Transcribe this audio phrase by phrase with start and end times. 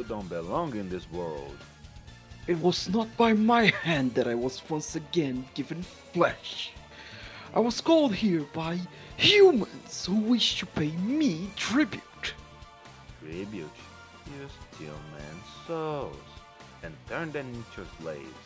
[0.00, 1.58] You don't belong in this world.
[2.46, 5.82] It was not by my hand that I was once again given
[6.14, 6.72] flesh.
[7.54, 8.80] I was called here by
[9.18, 12.32] humans who wish to pay me tribute.
[13.20, 13.76] Tribute.
[14.24, 16.30] You steal men's souls
[16.82, 18.44] and turn them into slaves.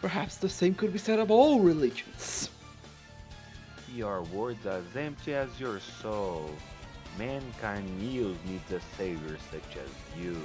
[0.00, 2.48] Perhaps the same could be said of all religions.
[3.94, 6.48] Your words are as empty as your soul.
[7.16, 10.36] Mankind kneels needs a savior such as you.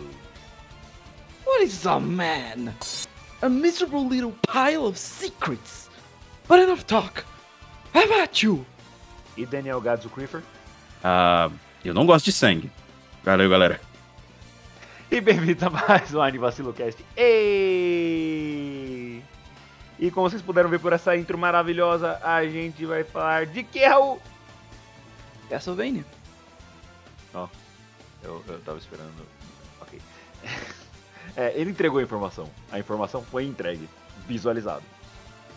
[1.45, 2.73] What is a man?
[3.41, 5.89] A miserable little pile of secrets.
[6.47, 7.25] But enough talk.
[7.93, 8.65] How about you?
[9.35, 10.41] E Daniel Gadzo Creeper?
[11.03, 11.49] Ah,
[11.83, 12.71] eu não gosto de sangue.
[13.23, 13.81] Valeu, galera.
[15.11, 17.05] E bem-vindos a mais um Anivacilo Cast.
[17.15, 18.53] Ei!
[19.99, 23.85] E como vocês puderam ver por essa intro maravilhosa, a gente vai falar de que,
[23.85, 24.19] Raul?
[25.49, 26.03] Castlevania.
[27.33, 27.47] Ó,
[28.23, 29.25] eu, eu tava esperando.
[29.81, 29.99] Ok.
[31.37, 32.49] É, ele entregou a informação.
[32.69, 33.87] A informação foi entregue,
[34.27, 34.83] visualizado.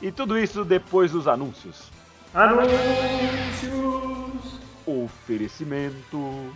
[0.01, 1.91] E tudo isso depois dos anúncios.
[2.33, 2.71] Anúncios!
[4.87, 6.53] Oferecimento.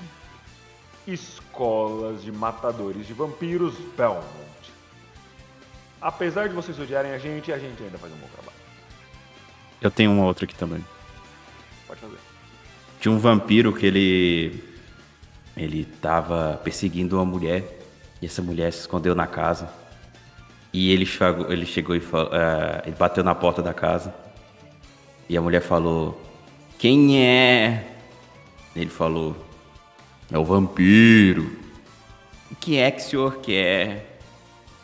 [1.06, 4.24] Escolas de matadores de vampiros Belmont.
[6.00, 8.58] Apesar de vocês odiarem a gente, a gente ainda faz um bom trabalho.
[9.80, 10.84] Eu tenho uma outra aqui também.
[11.86, 12.18] Pode fazer.
[13.00, 14.69] Tinha um vampiro que ele.
[15.56, 17.78] Ele tava perseguindo uma mulher.
[18.22, 19.68] E essa mulher se escondeu na casa.
[20.72, 22.30] E ele chegou, ele chegou e falou.
[22.32, 24.14] eh, ele bateu na porta da casa.
[25.28, 26.20] E a mulher falou:
[26.78, 27.96] Quem é?
[28.76, 29.36] Ele falou:
[30.30, 31.58] É o vampiro.
[32.50, 34.20] O que é que o senhor quer?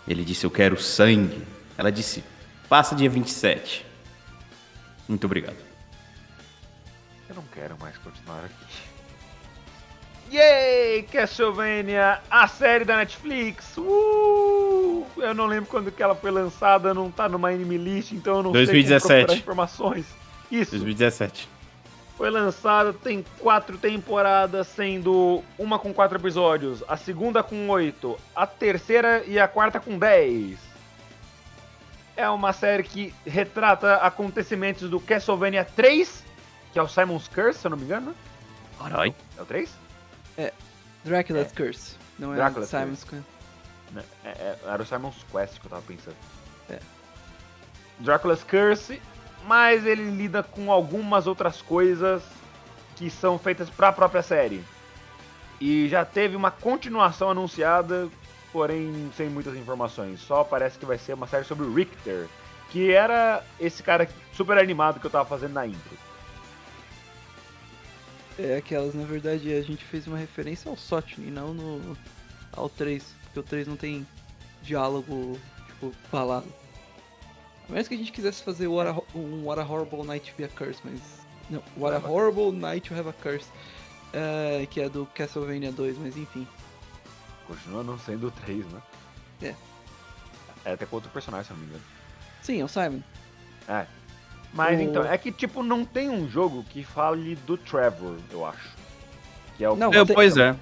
[0.08, 1.42] Ele disse: Eu quero sangue.
[1.78, 2.24] Ela disse:
[2.68, 3.84] Passa dia 27.
[5.08, 5.56] Muito obrigado.
[7.28, 8.95] Eu não quero mais continuar aqui.
[10.32, 11.02] Yay!
[11.04, 13.76] Castlevania, a série da Netflix.
[13.76, 15.06] Uh!
[15.18, 18.42] Eu não lembro quando que ela foi lançada, não tá numa anime list, então eu
[18.42, 19.02] não sei 2017.
[19.02, 20.06] como procurar informações.
[20.50, 21.48] Isso, 2017.
[22.16, 28.46] foi lançada, tem quatro temporadas, sendo uma com quatro episódios, a segunda com oito, a
[28.46, 30.58] terceira e a quarta com dez.
[32.16, 36.24] É uma série que retrata acontecimentos do Castlevania 3,
[36.72, 38.14] que é o Simon's Curse, se eu não me engano.
[38.78, 39.14] Caralho.
[39.36, 39.85] É o 3?
[41.04, 41.96] Dracula's Curse.
[42.18, 43.24] Não é Dracula's Simon's Curse.
[43.92, 46.16] Né, é- é- era o Simon's Quest que eu tava pensando.
[46.68, 46.78] É.
[48.00, 49.00] Dracula's Curse,
[49.46, 52.22] mas ele lida com algumas outras coisas
[52.96, 54.62] que são feitas pra própria série.
[55.60, 58.08] E já teve uma continuação anunciada,
[58.52, 60.20] porém sem muitas informações.
[60.20, 62.26] Só parece que vai ser uma série sobre o Richter,
[62.70, 65.96] que era esse cara super animado que eu tava fazendo na intro.
[68.38, 71.96] É aquelas, na verdade, a gente fez uma referência ao Sotni, não no
[72.52, 74.06] ao 3, porque o 3 não tem
[74.62, 76.46] diálogo, tipo, falado.
[77.68, 80.36] A menos que a gente quisesse fazer what a, um What a Horrible Night to
[80.36, 81.00] be a Curse, mas.
[81.48, 83.48] Não, What a Horrible Night to have a Curse.
[84.12, 86.46] é, que é do Castlevania 2, mas enfim.
[87.46, 88.82] Continua não sendo o 3, né?
[89.42, 89.54] É.
[90.64, 91.84] É até com outro personagem, se não me engano.
[92.42, 93.00] Sim, é o Simon.
[93.68, 93.86] É.
[94.56, 98.44] Mas O- então, é que tipo, não tem um jogo que fale do Trevor, eu
[98.44, 98.70] acho.
[99.56, 100.56] Que é o Não, tem- pois é.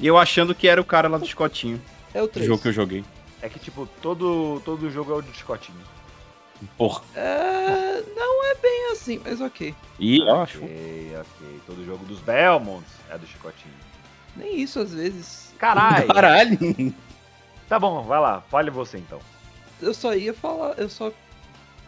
[0.00, 1.80] E eu achando que era o cara lá do Chicotinho.
[2.12, 2.46] É o Do 3.
[2.46, 3.04] jogo que eu joguei.
[3.42, 5.78] É que tipo, todo, todo jogo é o de Chicotinho.
[6.78, 7.02] Porra.
[7.14, 9.74] É, não é bem assim, mas ok.
[9.98, 10.58] E eu acho.
[10.64, 11.60] Ok, ok.
[11.66, 13.74] Todo jogo dos Belmonts é do Chicotinho.
[14.36, 15.52] Nem isso às vezes.
[15.58, 16.06] Caralho!
[16.08, 16.94] Caralho.
[17.68, 19.20] Tá bom, vai lá, fale você então.
[19.82, 21.12] Eu só ia falar, eu só.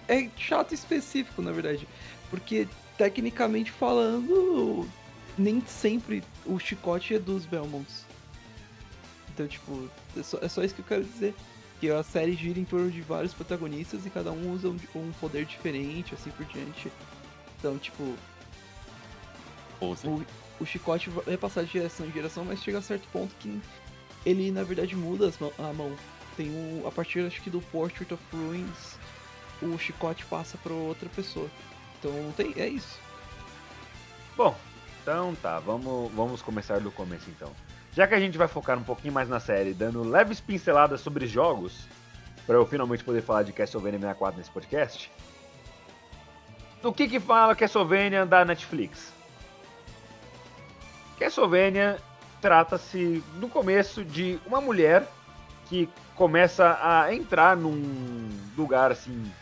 [0.08, 1.86] É chato específico, na verdade.
[2.30, 4.88] Porque, tecnicamente falando,
[5.36, 8.04] nem sempre o chicote é dos Belmonts.
[9.32, 11.34] Então, tipo, é só, é só isso que eu quero dizer.
[11.80, 15.12] Que a série gira em torno de vários protagonistas e cada um usa um, um
[15.20, 16.90] poder diferente, assim por diante.
[17.58, 18.14] Então, tipo,
[19.78, 20.08] Ouça.
[20.08, 20.24] o,
[20.58, 23.60] o chicote vai- passar de geração em geração, mas chega a certo ponto que
[24.24, 25.94] ele na verdade muda mão- a mão.
[26.34, 28.96] Tem um, a partir acho que do Portrait of Ruins,
[29.62, 31.48] o chicote passa para outra pessoa.
[31.98, 32.98] Então tem, é isso.
[34.36, 34.56] Bom,
[35.02, 37.50] então tá, vamos, vamos começar do começo então.
[37.92, 41.26] Já que a gente vai focar um pouquinho mais na série, dando leves pinceladas sobre
[41.26, 41.86] jogos,
[42.46, 45.10] para eu finalmente poder falar de Castlevania 64 nesse podcast.
[46.82, 49.12] Do que que fala Castlevania da Netflix?
[51.18, 51.96] Castlevania
[52.40, 55.08] trata-se no começo de uma mulher
[55.68, 59.32] que começa a entrar num lugar assim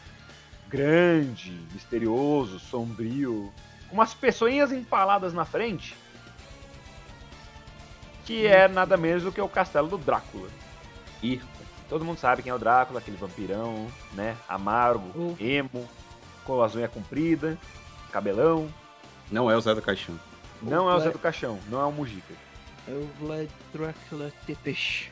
[0.78, 3.52] grande, misterioso, sombrio,
[3.88, 5.96] com umas pessoinhas empaladas na frente,
[8.24, 10.48] que é nada menos do que o castelo do Drácula.
[11.22, 11.40] Ih,
[11.88, 14.34] Todo mundo sabe quem é o Drácula, aquele vampirão, né?
[14.48, 15.36] Amargo, Oh.
[15.38, 15.86] emo,
[16.42, 17.58] com as unhas compridas,
[18.10, 18.72] cabelão.
[19.30, 20.18] não é o Zé do Caixão.
[20.62, 22.34] Não é o Zé Vlad- do Caixão, não é o Mujica.
[22.88, 25.10] É o Vlad Dracula Tepesh.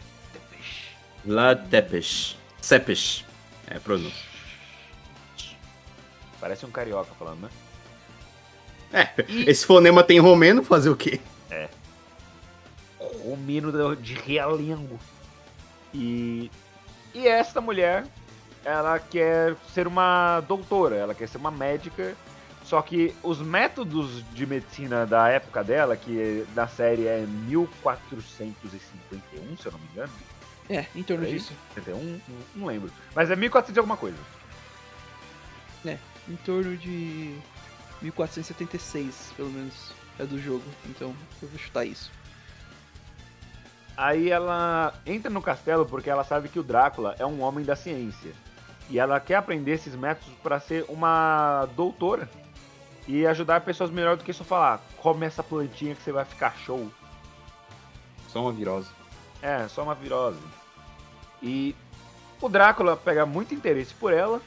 [1.27, 2.37] La Tepes.
[2.61, 3.25] Sepes.
[3.69, 4.32] É pronúncia.
[6.43, 7.49] Parece um carioca falando, né?
[8.93, 11.21] É, E- esse fonema tem romeno, fazer o quê?
[13.25, 14.99] Romino da- de Realengo.
[15.95, 16.51] E,
[17.15, 18.05] e esta mulher,
[18.65, 22.17] ela quer ser uma doutora, ela quer ser uma médica,
[22.65, 29.67] só que os métodos de medicina da época dela, que na série é 1451, se
[29.67, 30.13] eu não me engano,
[30.69, 31.53] É, em torno É disso.
[31.75, 32.21] 51, não,
[32.57, 34.17] não lembro, mas é 1400 e alguma coisa.
[36.29, 37.37] Em torno de
[38.01, 40.65] 1476, pelo menos, é do jogo.
[40.87, 42.11] Então eu vou chutar isso.
[43.97, 47.77] Aí ela entra no castelo porque ela sabe que o Drácula é um homem da
[47.77, 48.33] ciência.
[48.89, 52.29] E ela quer aprender esses métodos para ser uma doutora
[53.07, 56.57] e ajudar pessoas melhor do que só falar: come essa plantinha que você vai ficar
[56.57, 56.91] show.
[58.29, 58.89] Só uma virose.
[59.41, 60.41] É, só uma virose.
[61.43, 61.75] E
[62.41, 64.41] o Drácula pega muito interesse por ela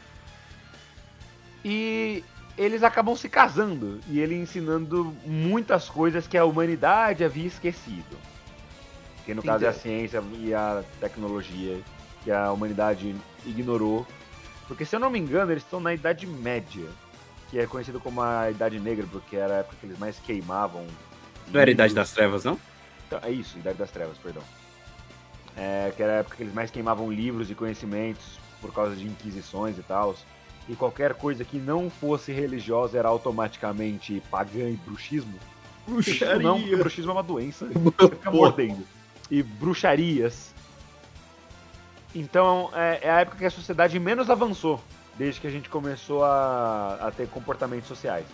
[1.65, 2.23] e
[2.55, 8.15] eles acabam se casando e ele ensinando muitas coisas que a humanidade havia esquecido.
[9.25, 11.81] Que no caso é a ciência e a tecnologia
[12.23, 14.05] que a humanidade ignorou.
[14.67, 16.87] Porque se eu não me engano, eles estão na Idade Média,
[17.49, 20.85] que é conhecido como a Idade Negra, porque era a época que eles mais queimavam.
[21.47, 22.59] Não era a Idade das Trevas, não?
[23.07, 24.43] Então, é isso, Idade das Trevas, perdão.
[25.57, 29.07] É, que era a época que eles mais queimavam livros e conhecimentos por causa de
[29.07, 30.15] inquisições e tal.
[30.67, 35.37] E qualquer coisa que não fosse religiosa era automaticamente pagã e bruxismo.
[35.87, 37.67] Bruxismo não, porque bruxismo é uma doença.
[37.69, 38.83] Você fica mordendo.
[39.29, 40.53] E bruxarias.
[42.13, 44.81] Então é, é a época que a sociedade menos avançou,
[45.17, 48.25] desde que a gente começou a, a ter comportamentos sociais.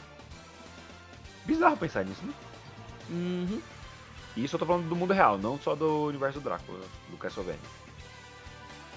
[1.46, 2.34] Bizarro pensar nisso, né?
[3.10, 3.62] Uhum.
[4.38, 6.80] Isso eu tô falando do mundo real, não só do universo do Drácula,
[7.10, 7.60] do Castlevania.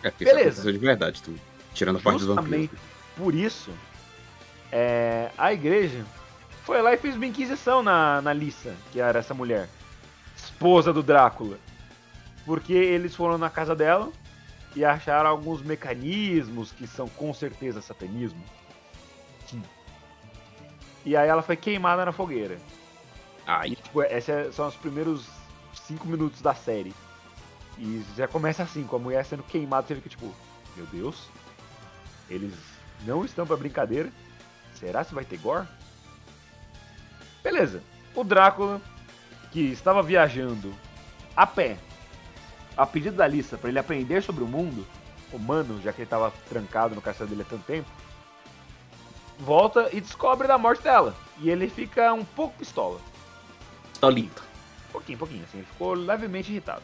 [0.02, 0.40] É, porque Beleza.
[0.40, 1.34] isso aconteceu de verdade, tu.
[1.72, 2.70] Tirando a parte do vampiro.
[3.16, 3.70] Por isso,
[4.72, 6.04] é, a igreja
[6.64, 9.68] foi lá e fez uma inquisição na, na Lissa, que era essa mulher,
[10.36, 11.58] esposa do Drácula.
[12.44, 14.10] Porque eles foram na casa dela
[14.74, 18.42] e acharam alguns mecanismos que são com certeza satanismo.
[19.46, 19.62] Sim.
[21.04, 22.58] E aí ela foi queimada na fogueira.
[23.46, 25.26] Ai, E, tipo, esses são os primeiros
[25.74, 26.94] cinco minutos da série.
[27.78, 30.34] E já começa assim, com a mulher sendo queimada, você fica tipo,
[30.76, 31.28] meu Deus,
[32.28, 32.54] eles
[33.02, 34.10] não estão pra brincadeira.
[34.74, 35.66] Será se vai ter gore?
[37.42, 37.82] Beleza.
[38.14, 38.80] O Drácula,
[39.50, 40.74] que estava viajando
[41.36, 41.76] a pé,
[42.76, 44.86] a pedido da Lissa, pra ele aprender sobre o mundo
[45.32, 47.88] humano, já que ele estava trancado no castelo dele há tanto tempo,
[49.38, 51.14] volta e descobre da morte dela.
[51.38, 53.00] E ele fica um pouco pistola.
[54.00, 54.42] Tolito.
[54.92, 55.58] Pouquinho, pouquinho, assim.
[55.58, 56.82] Ele ficou levemente irritado.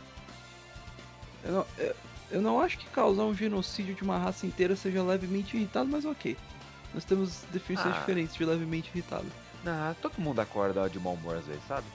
[1.45, 1.95] Eu não, eu,
[2.31, 6.05] eu não acho que causar um genocídio de uma raça inteira seja levemente irritado, mas
[6.05, 6.37] ok.
[6.95, 7.99] Nós temos definições Ah.
[7.99, 9.27] diferentes de levemente irritado.
[9.67, 11.87] Ah, todo mundo acorda de mau humor às vezes, sabe?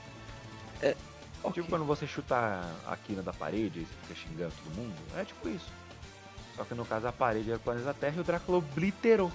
[1.44, 1.54] Ok.
[1.54, 2.36] Tipo quando você chuta
[2.88, 4.96] a quina da parede e você fica xingando todo mundo.
[5.16, 5.72] É tipo isso.
[6.56, 9.32] Só que no caso a parede é o planeta Terra e o Drácula obliterou.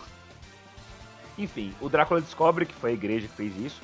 [1.38, 3.82] Enfim, o Drácula descobre que foi a igreja que fez isso.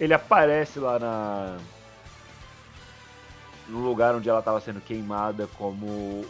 [0.00, 1.58] Ele aparece lá na.
[3.68, 6.24] No lugar onde ela estava sendo queimada como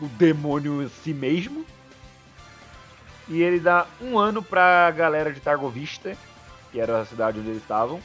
[0.00, 1.64] o demônio em si mesmo.
[3.28, 6.16] E ele dá um ano pra galera de Targovista,
[6.70, 8.00] que era a cidade onde eles estavam,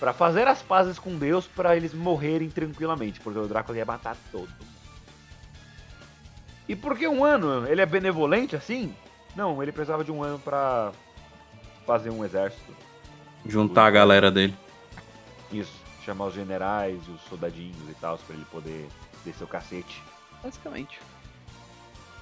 [0.00, 4.16] Pra fazer as pazes com Deus pra eles morrerem tranquilamente, porque o Drácula ia matar
[4.32, 4.70] todo mundo.
[6.66, 7.66] E por que um ano?
[7.66, 8.94] Ele é benevolente assim?
[9.36, 10.90] Não, ele precisava de um ano pra
[11.86, 12.74] fazer um exército.
[13.44, 14.56] Juntar a galera dele.
[15.52, 18.88] Isso, chamar os generais, os soldadinhos e tal, pra ele poder
[19.22, 20.02] descer o cacete.
[20.42, 21.00] Basicamente.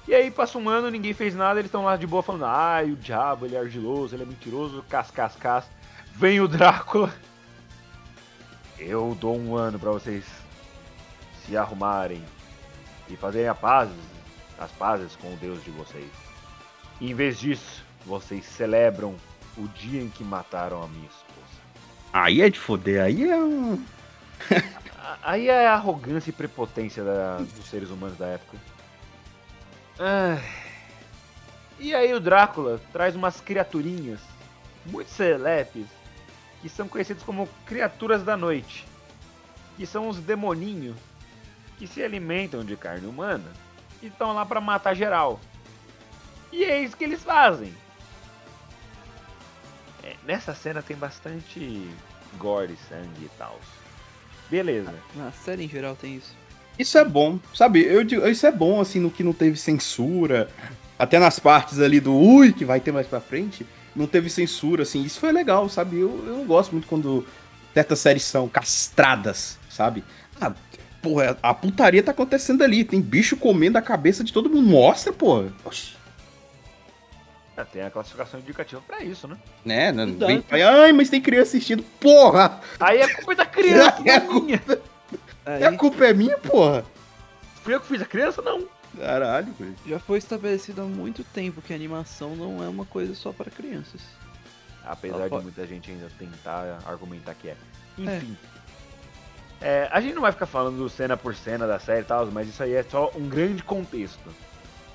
[0.07, 2.91] E aí passa um ano, ninguém fez nada, eles estão lá de boa falando, ai,
[2.91, 5.65] o diabo, ele é argiloso, ele é mentiroso, cas, cas, cas.
[6.15, 7.13] Vem o Drácula.
[8.77, 10.25] Eu dou um ano pra vocês
[11.45, 12.23] se arrumarem
[13.07, 13.89] e fazerem a paz,
[14.57, 16.09] as pazes com o Deus de vocês.
[16.99, 19.15] E em vez disso, vocês celebram
[19.57, 21.61] o dia em que mataram a minha esposa.
[22.11, 23.83] Aí é de foder, aí é um.
[25.21, 28.57] Aí é a arrogância e prepotência da- dos seres humanos da época.
[29.99, 30.39] Ah,
[31.81, 34.19] E aí o Drácula traz umas criaturinhas
[34.85, 35.85] muito selepes
[36.61, 38.85] que são conhecidas como criaturas da noite.
[39.77, 40.97] Que são os demoninhos
[41.77, 43.49] que se alimentam de carne humana
[44.01, 45.39] e estão lá pra matar geral.
[46.51, 47.73] E é isso que eles fazem.
[50.03, 51.89] É, nessa cena tem bastante
[52.37, 53.57] gore, sangue e tal.
[54.49, 54.93] Beleza.
[55.15, 56.37] Na série em geral tem isso.
[56.77, 57.83] Isso é bom, sabe?
[57.83, 60.49] Eu digo, isso é bom, assim, no que não teve censura.
[60.97, 63.65] Até nas partes ali do ui, que vai ter mais pra frente,
[63.95, 65.03] não teve censura, assim.
[65.03, 65.99] Isso foi legal, sabe?
[65.99, 67.25] Eu, eu gosto muito quando
[67.73, 70.03] certas séries são castradas, sabe?
[70.39, 70.53] Ah,
[71.01, 72.83] porra, a putaria tá acontecendo ali.
[72.83, 74.67] Tem bicho comendo a cabeça de todo mundo.
[74.67, 75.53] Mostra, porra.
[75.65, 75.98] Oxi.
[77.59, 79.37] É, tem a classificação indicativa pra isso, né?
[79.65, 79.91] Né?
[79.91, 80.25] Não, Exato.
[80.49, 81.83] vem, ai, mas tem criança assistindo.
[81.99, 82.61] Porra!
[82.79, 84.61] Aí a culpa é da criança, É a é minha.
[85.45, 86.85] Aí A culpa é minha, porra.
[87.63, 88.41] Fui eu que fiz a criança?
[88.41, 88.65] Não.
[88.97, 89.75] Caralho, velho.
[89.85, 93.51] já foi estabelecido há muito tempo que a animação não é uma coisa só para
[93.51, 94.01] crianças.
[94.83, 97.55] Apesar Ela de pode- muita gente ainda tentar argumentar que é.
[97.97, 98.37] Enfim.
[99.61, 102.47] É, a gente não vai ficar falando cena por cena da série e tal, mas
[102.47, 104.29] isso aí é só um grande contexto.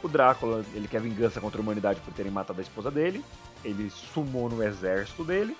[0.05, 3.25] O Drácula, ele quer vingança contra a humanidade por terem matado a esposa dele.
[3.65, 5.57] Ele sumou no exército dele.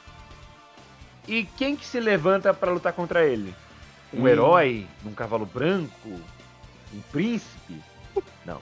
[1.27, 3.55] E quem que se levanta pra lutar contra ele?
[4.13, 4.29] Um Hum.
[4.29, 4.87] herói?
[5.03, 6.21] Num cavalo branco?
[6.93, 7.81] Um príncipe?
[8.45, 8.61] Não.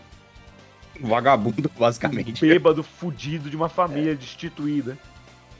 [1.01, 2.41] Vagabundo, um basicamente.
[2.47, 4.97] bêbado fudido de uma família destituída.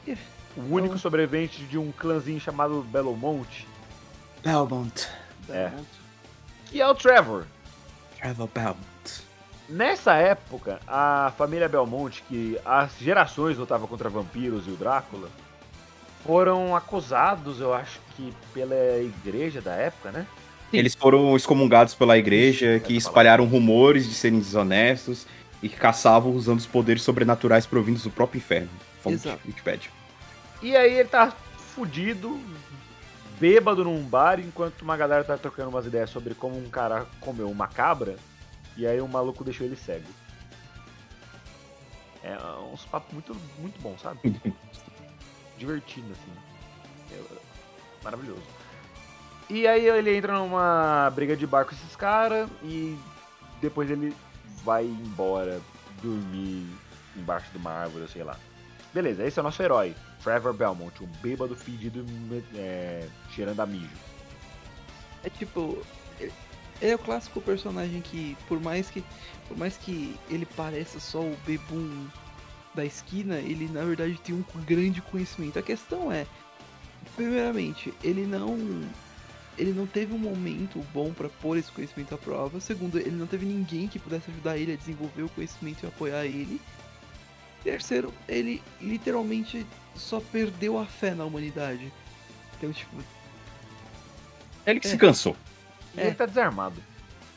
[0.07, 0.15] É.
[0.55, 3.67] O único Então- sobrevivente de um clãzinho chamado Belmont,
[4.41, 5.07] Belmont.
[5.49, 5.67] É.
[5.67, 5.87] Belmont.
[6.67, 7.45] que é o Trevor.
[8.17, 8.92] Trevor Belmont.
[9.69, 15.29] Nessa época, a família Belmont, que as gerações lutavam contra vampiros e o Drácula,
[16.25, 20.25] foram acusados, eu acho que pela igreja da época, né?
[20.71, 25.27] Eles foram excomungados pela igreja, que espalharam rumores de serem desonestos
[25.61, 28.69] e que caçavam usando os poderes sobrenaturais provindos do próprio inferno.
[29.01, 29.39] Fonte Exato.
[29.45, 29.91] Wikipedia.
[30.61, 31.31] E aí ele tá
[31.75, 32.39] fudido,
[33.39, 37.49] bêbado num bar, enquanto uma galera tá trocando umas ideias sobre como um cara comeu
[37.49, 38.15] uma cabra,
[38.77, 40.07] e aí o maluco deixou ele cego.
[42.23, 42.37] É
[42.71, 44.19] uns papos muito, muito bons, sabe?
[45.57, 46.31] Divertido, assim.
[47.11, 48.43] É, maravilhoso.
[49.49, 52.97] E aí ele entra numa briga de bar com esses caras e
[53.61, 54.15] depois ele
[54.63, 55.61] vai embora
[56.01, 56.65] dormir
[57.15, 58.37] embaixo de uma árvore, sei lá.
[58.93, 62.05] Beleza, esse é o nosso herói, Trevor Belmont, um bêbado fedido
[62.55, 63.89] é, cheirando a mijo.
[65.23, 65.81] É tipo.
[66.83, 69.01] Ele é o clássico personagem que, por mais que.
[69.47, 72.07] Por mais que ele pareça só o bebum
[72.75, 75.57] da esquina, ele na verdade tem um grande conhecimento.
[75.57, 76.27] A questão é,
[77.15, 78.57] primeiramente, ele não.
[79.57, 82.59] Ele não teve um momento bom pra pôr esse conhecimento à prova.
[82.59, 86.25] Segundo, ele não teve ninguém que pudesse ajudar ele a desenvolver o conhecimento e apoiar
[86.25, 86.59] ele.
[87.63, 91.93] Terceiro, ele literalmente só perdeu a fé na humanidade.
[92.57, 92.97] Então, tipo,
[94.65, 94.89] Ele que É.
[94.89, 95.37] se cansou.
[95.95, 96.07] E É.
[96.07, 96.81] ele tá desarmado.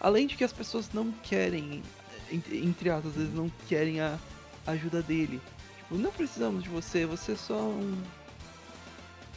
[0.01, 1.83] Além de que as pessoas não querem,
[2.31, 4.19] entre, aspas, às vezes não querem a
[4.67, 5.41] ajuda dele.
[5.79, 7.97] Tipo, não precisamos de você, você é só um.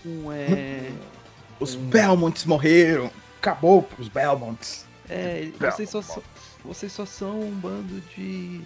[0.06, 0.92] Um é.
[1.60, 3.12] Os Belmonts morreram.
[3.38, 4.86] Acabou os Belmonts.
[5.10, 6.24] é vocês, só, são-
[6.64, 8.62] vocês só são um bando de.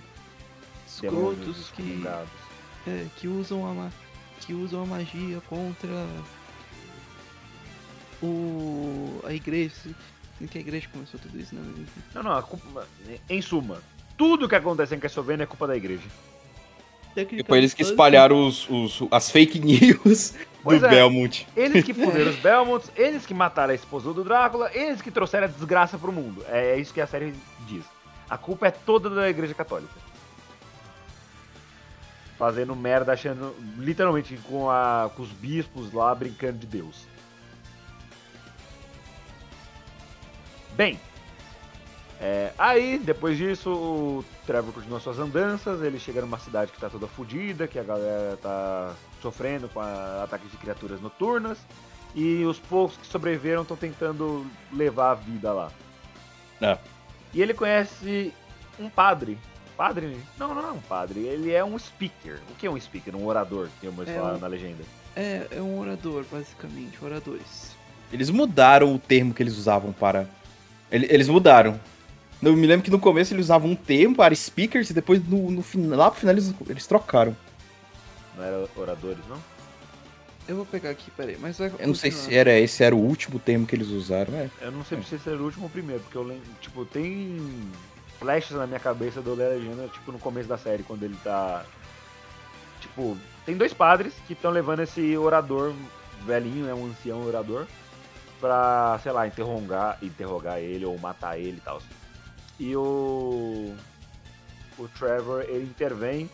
[0.87, 2.03] escrotos que,
[2.87, 3.89] é, que, usam a,
[4.41, 6.07] que usam a magia contra.
[8.21, 9.19] O.
[9.25, 9.73] a igreja.
[10.49, 11.61] Que a igreja começou tudo isso, né?
[11.65, 12.01] Mas enfim.
[12.13, 12.87] Não, não, a culpa,
[13.29, 13.81] em suma,
[14.17, 16.03] tudo que acontece em Castlevania é culpa da igreja.
[17.15, 20.33] Depois eles que espalharam os, os- as fake news
[20.63, 20.89] Pois do é.
[20.89, 21.45] Belmont.
[21.55, 25.45] Eles que fuderam os Belmonts, eles que mataram a esposa do Drácula, eles que trouxeram
[25.45, 26.43] a desgraça pro mundo.
[26.47, 27.33] É, é isso que a série
[27.67, 27.83] diz.
[28.29, 29.93] A culpa é toda da igreja católica.
[32.37, 33.55] Fazendo merda, achando.
[33.77, 37.05] Literalmente com, a, com os bispos lá brincando de Deus.
[40.75, 40.99] Bem.
[42.21, 45.81] é, aí, depois disso, o Trevor continua suas andanças.
[45.81, 50.23] Ele chega numa cidade que tá toda fodida, que a galera tá sofrendo com a-
[50.23, 51.57] ataques de criaturas noturnas.
[52.15, 55.71] E os poucos que sobreviveram estão tentando levar a vida lá.
[56.61, 56.77] É.
[57.33, 58.31] E ele conhece
[58.79, 59.37] um padre.
[59.75, 60.17] Padre?
[60.37, 61.21] Não, não é um padre.
[61.21, 62.39] Ele é um speaker.
[62.51, 63.15] O que é um speaker?
[63.15, 64.83] Um orador, que eu É falaram um- na legenda.
[65.15, 67.75] É, é um orador, basicamente, oradores.
[68.11, 70.29] Eles mudaram o termo que eles usavam para.
[70.91, 71.79] Ele- Eles mudaram.
[72.41, 75.49] Eu me lembro que no começo eles usavam um termo para speakers e depois no,
[75.49, 77.35] no final, lá pro final eles, eles trocaram.
[78.35, 79.37] Não era oradores, não?
[80.45, 82.99] Eu vou pegar aqui, peraí, mas vai Eu não sei se era esse era o
[82.99, 84.51] último termo que eles usaram, né?
[84.59, 86.83] Eu não sei se esse era o último ou o primeiro, porque eu lembro, tipo,
[86.85, 87.39] tem
[88.19, 91.15] flashes na minha cabeça do ler a legenda, tipo, no começo da série, quando ele
[91.23, 91.63] tá.
[92.81, 95.73] Tipo, tem dois padres que estão levando esse orador
[96.25, 97.65] velhinho, é um ancião orador,
[98.43, 101.81] pra, sei lá, interrogar, interrogar ele ou matar ele e tal.
[102.59, 103.73] E o.
[104.77, 106.29] O Trevor, ele intervém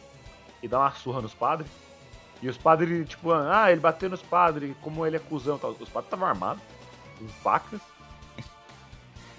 [0.64, 1.70] e dá uma surra nos padres.
[2.42, 5.72] E os padres, tipo, ah, ele bateu nos padres, como ele é cuzão tal.
[5.72, 6.64] Os padres estavam armados,
[7.20, 7.80] com facas.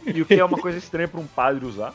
[0.07, 1.93] E o que é uma coisa estranha pra um padre usar.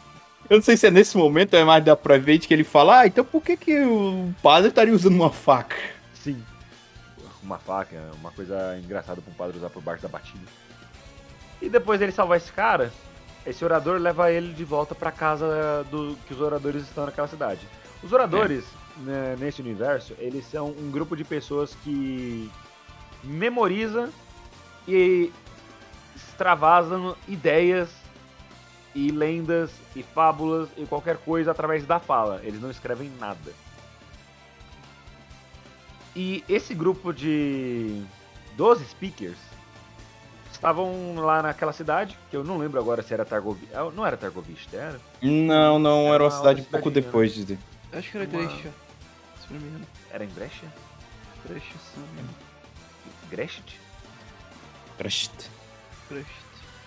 [0.49, 3.07] Eu não sei se é nesse momento, é mais da ver que ele fala, ah,
[3.07, 5.77] então por que, que o padre estaria usando uma faca?
[6.13, 6.43] Sim.
[7.41, 10.64] Uma faca, uma coisa engraçada pra um padre usar por baixo da batida.
[11.61, 12.91] E depois dele salvar esse cara,
[13.45, 17.67] esse orador leva ele de volta pra casa do que os oradores estão naquela cidade.
[18.03, 18.65] Os oradores,
[18.97, 22.51] né, nesse universo, eles são um grupo de pessoas que
[23.23, 24.09] memoriza
[24.87, 25.31] e
[26.15, 27.89] extravasam ideias
[28.93, 32.41] e lendas e fábulas e qualquer coisa através da fala.
[32.43, 33.51] Eles não escrevem nada.
[36.15, 38.01] E esse grupo de
[38.55, 39.37] 12 speakers
[40.55, 43.91] estavam lá naquela cidade, que eu não lembro agora se era Targovista.
[43.91, 44.99] Não era Targovista, era?
[45.21, 47.57] Não, não, Era era uma uma cidade um pouco cidadezinha, depois de.
[47.93, 48.73] Acho que era Uma- Gresha.
[49.47, 49.87] Se não me engano.
[50.11, 50.65] Era em Brecha?
[51.47, 52.29] Gresha, se não me engano.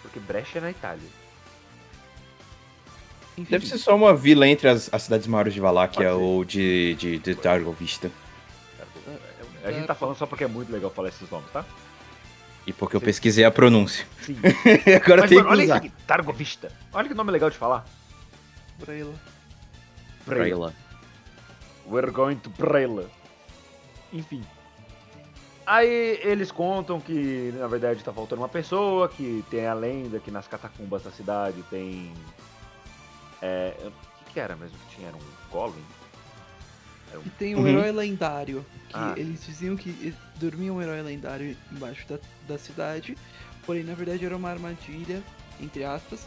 [0.02, 1.09] Porque Brecha é na Itália.
[3.37, 6.14] Enfim, Deve ser só uma vila entre as, as cidades maiores de Valáquia ser.
[6.16, 8.11] ou de, de, de Targovista.
[9.64, 11.64] A gente tá falando só porque é muito legal falar esses nomes, tá?
[12.68, 13.07] E porque eu Sim.
[13.07, 14.07] pesquisei a pronúncia.
[14.20, 14.37] Sim.
[15.02, 15.76] Agora Mas, tem mano, que olha isso usar.
[15.76, 16.70] aqui, Targovista.
[16.92, 17.87] Olha que nome legal de falar.
[18.78, 19.14] Braila.
[20.26, 20.74] Braila.
[21.90, 23.09] We're going to Prela.
[24.12, 24.44] Enfim.
[25.64, 30.31] Aí eles contam que, na verdade, tá faltando uma pessoa, que tem a lenda que
[30.31, 32.12] nas catacumbas da cidade tem.
[33.40, 33.74] É.
[33.83, 35.09] O que, que era mesmo que tinha?
[35.09, 35.83] Era um Golem?
[37.25, 37.68] E tem um Uhum.
[37.68, 38.64] herói lendário.
[38.88, 39.14] Que Ah.
[39.16, 43.16] eles diziam que dormia um herói lendário embaixo da, da cidade.
[43.66, 45.23] Porém, na verdade, era uma armadilha,
[45.61, 46.27] entre aspas,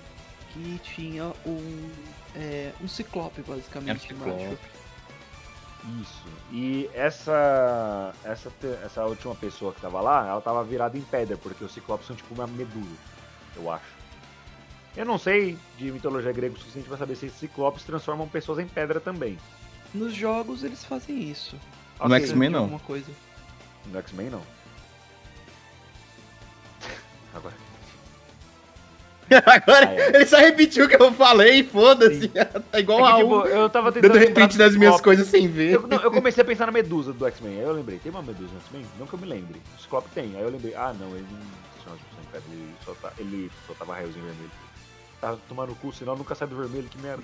[0.54, 1.90] que tinha um,
[2.36, 4.30] é, um ciclope, basicamente, Era ciclope.
[4.44, 4.58] embaixo.
[6.00, 6.24] Isso.
[6.52, 8.52] E essa, essa,
[8.86, 12.16] essa última pessoa que tava lá, ela tava virada em pedra, porque os ciclopes são
[12.16, 12.96] tipo uma medusa,
[13.56, 14.00] eu acho.
[14.96, 18.60] Eu não sei de mitologia grega o suficiente pra saber se esses ciclopes transformam pessoas
[18.60, 19.40] em pedra também.
[19.94, 21.56] Nos jogos, eles fazem isso.
[22.00, 22.60] No Ok, X-Men não.
[22.62, 23.12] Alguma coisa.
[23.92, 24.42] No X-Men não.
[27.34, 27.56] Agora.
[29.46, 30.16] Agora, Ah, é.
[30.16, 32.30] ele só repetiu o que eu falei, foda-se.
[32.72, 34.12] Tá igual É a que, tipo, eu tava tentando.
[34.14, 35.72] dando repente das minhas coisas sem ver.
[35.76, 38.22] Eu, não, eu comecei a pensar na medusa do X-Men, aí eu lembrei, tem uma
[38.22, 38.86] medusa no X-Men?
[39.00, 39.62] Não que eu me lembre.
[39.78, 43.50] O Ciclope tem, aí eu lembrei, ah não, ele não tipo, ele só, tá, ele
[43.68, 44.52] só tava raiozinho vermelho.
[45.22, 47.24] Tá tomando cu, senão nunca sai do vermelho, que merda.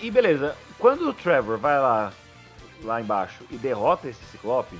[0.00, 2.12] E beleza, quando o Trevor vai lá,
[2.82, 4.78] lá embaixo e derrota esse Ciclope,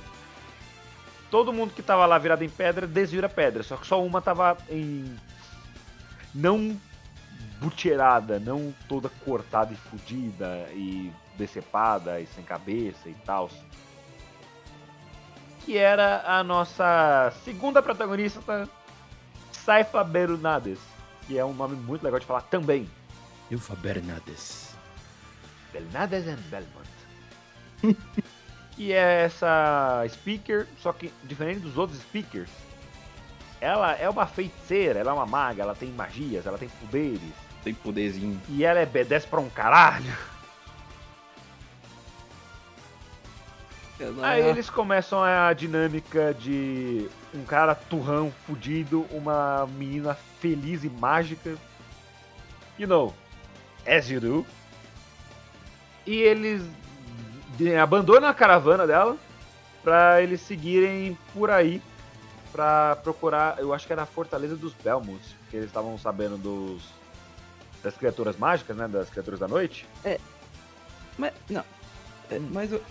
[1.29, 4.57] todo mundo que tava lá virado em pedra desvira pedra, só que só uma tava
[4.69, 5.15] em.
[6.33, 6.79] Não
[7.59, 13.49] buteirada, não toda cortada e fodida e decepada e sem cabeça e tal.
[15.63, 18.67] Que era a nossa segunda protagonista,
[19.51, 20.79] Saifa Berunades,
[21.27, 22.89] que é um nome muito legal de falar também.
[23.51, 24.70] Ilva Bernardes.
[25.71, 27.97] Bernardes and Belmont.
[28.75, 32.49] que é essa speaker, só que diferente dos outros speakers,
[33.59, 37.21] ela é uma feiticeira, ela é uma maga, ela tem magias, ela tem poderes.
[37.63, 38.41] Tem poderzinho.
[38.49, 40.17] E ela é B10 pra um caralho.
[43.99, 50.89] Ela Aí eles começam a dinâmica de um cara turrão, fudido, uma menina feliz e
[50.89, 51.55] mágica.
[52.79, 53.13] You know,
[53.85, 54.45] as you do.
[56.05, 56.63] E eles
[57.81, 59.17] abandonam a caravana dela
[59.83, 61.81] pra eles seguirem por aí
[62.51, 66.83] pra procurar, eu acho que era a Fortaleza dos Belmonts, que eles estavam sabendo dos
[67.83, 69.87] das criaturas mágicas, né, das criaturas da noite.
[71.17, 71.63] Mas, não.
[72.29, 72.81] É, mas o-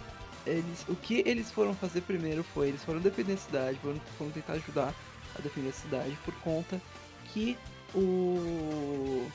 [0.46, 4.30] eles, o que eles foram fazer primeiro foi, eles foram defender a cidade, foram, foram
[4.32, 4.92] tentar ajudar
[5.38, 6.80] a defender a cidade por conta
[7.26, 7.56] que
[7.94, 9.30] o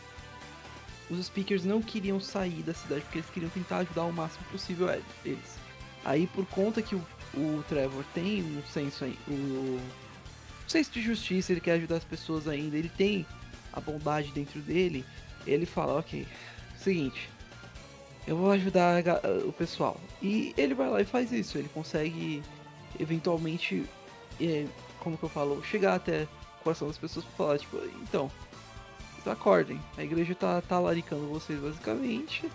[1.09, 4.89] os speakers não queriam sair da cidade porque eles queriam tentar ajudar o máximo possível
[4.89, 5.57] a- eles.
[6.03, 7.01] Aí por conta que o,
[7.35, 9.79] o Trevor tem um senso aí, um
[10.67, 13.25] senso de justiça, ele quer ajudar as pessoas ainda, ele tem
[13.73, 15.05] a bondade dentro dele,
[15.45, 16.25] ele fala, ok,
[16.77, 17.29] seguinte,
[18.27, 19.03] eu vou ajudar
[19.45, 19.99] o pessoal.
[20.21, 21.57] E ele vai lá e faz isso.
[21.59, 22.41] Ele consegue
[22.99, 23.83] eventualmente,
[24.41, 24.65] é,
[24.99, 26.23] como que eu falo, chegar até
[26.59, 28.31] o coração das pessoas pra falar, tipo, então,
[29.29, 29.79] acordem.
[29.97, 32.49] A igreja tá, tá laricando vocês basicamente.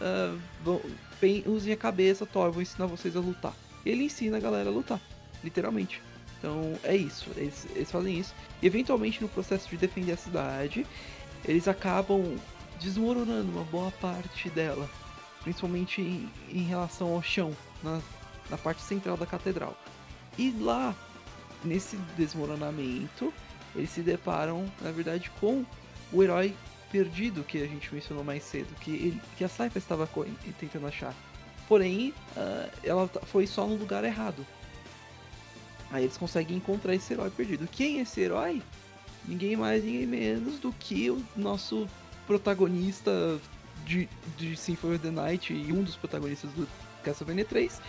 [0.00, 0.80] Ah, vão-
[1.20, 3.54] pen- usem a cabeça, Thor, vou ensinar vocês a lutar.
[3.84, 5.00] Ele ensina a galera a lutar,
[5.42, 6.00] literalmente.
[6.38, 8.34] Então é isso, eles, eles fazem isso.
[8.60, 10.84] E eventualmente no processo de defender a cidade,
[11.44, 12.36] eles acabam
[12.80, 14.88] desmoronando uma boa parte dela,
[15.42, 18.00] principalmente em, em relação ao chão, na,
[18.50, 19.76] na parte central da catedral.
[20.36, 20.94] E lá,
[21.64, 23.32] nesse desmoronamento,
[23.76, 25.64] eles se deparam, na verdade, com
[26.12, 26.54] o herói
[26.90, 30.08] perdido que a gente mencionou mais cedo, que, ele, que a Saifa estava
[30.60, 31.14] tentando achar.
[31.68, 34.44] Porém, ah, ela ta- foi só no lugar errado.
[35.90, 37.66] Aí eles conseguem encontrar esse herói perdido.
[37.70, 38.62] Quem é esse herói?
[39.26, 41.86] Ninguém mais, ninguém menos do que o nosso
[42.26, 43.38] protagonista
[43.86, 46.66] de, de Symphony of the Night e um dos protagonistas do
[47.02, 47.80] Castlevania 3,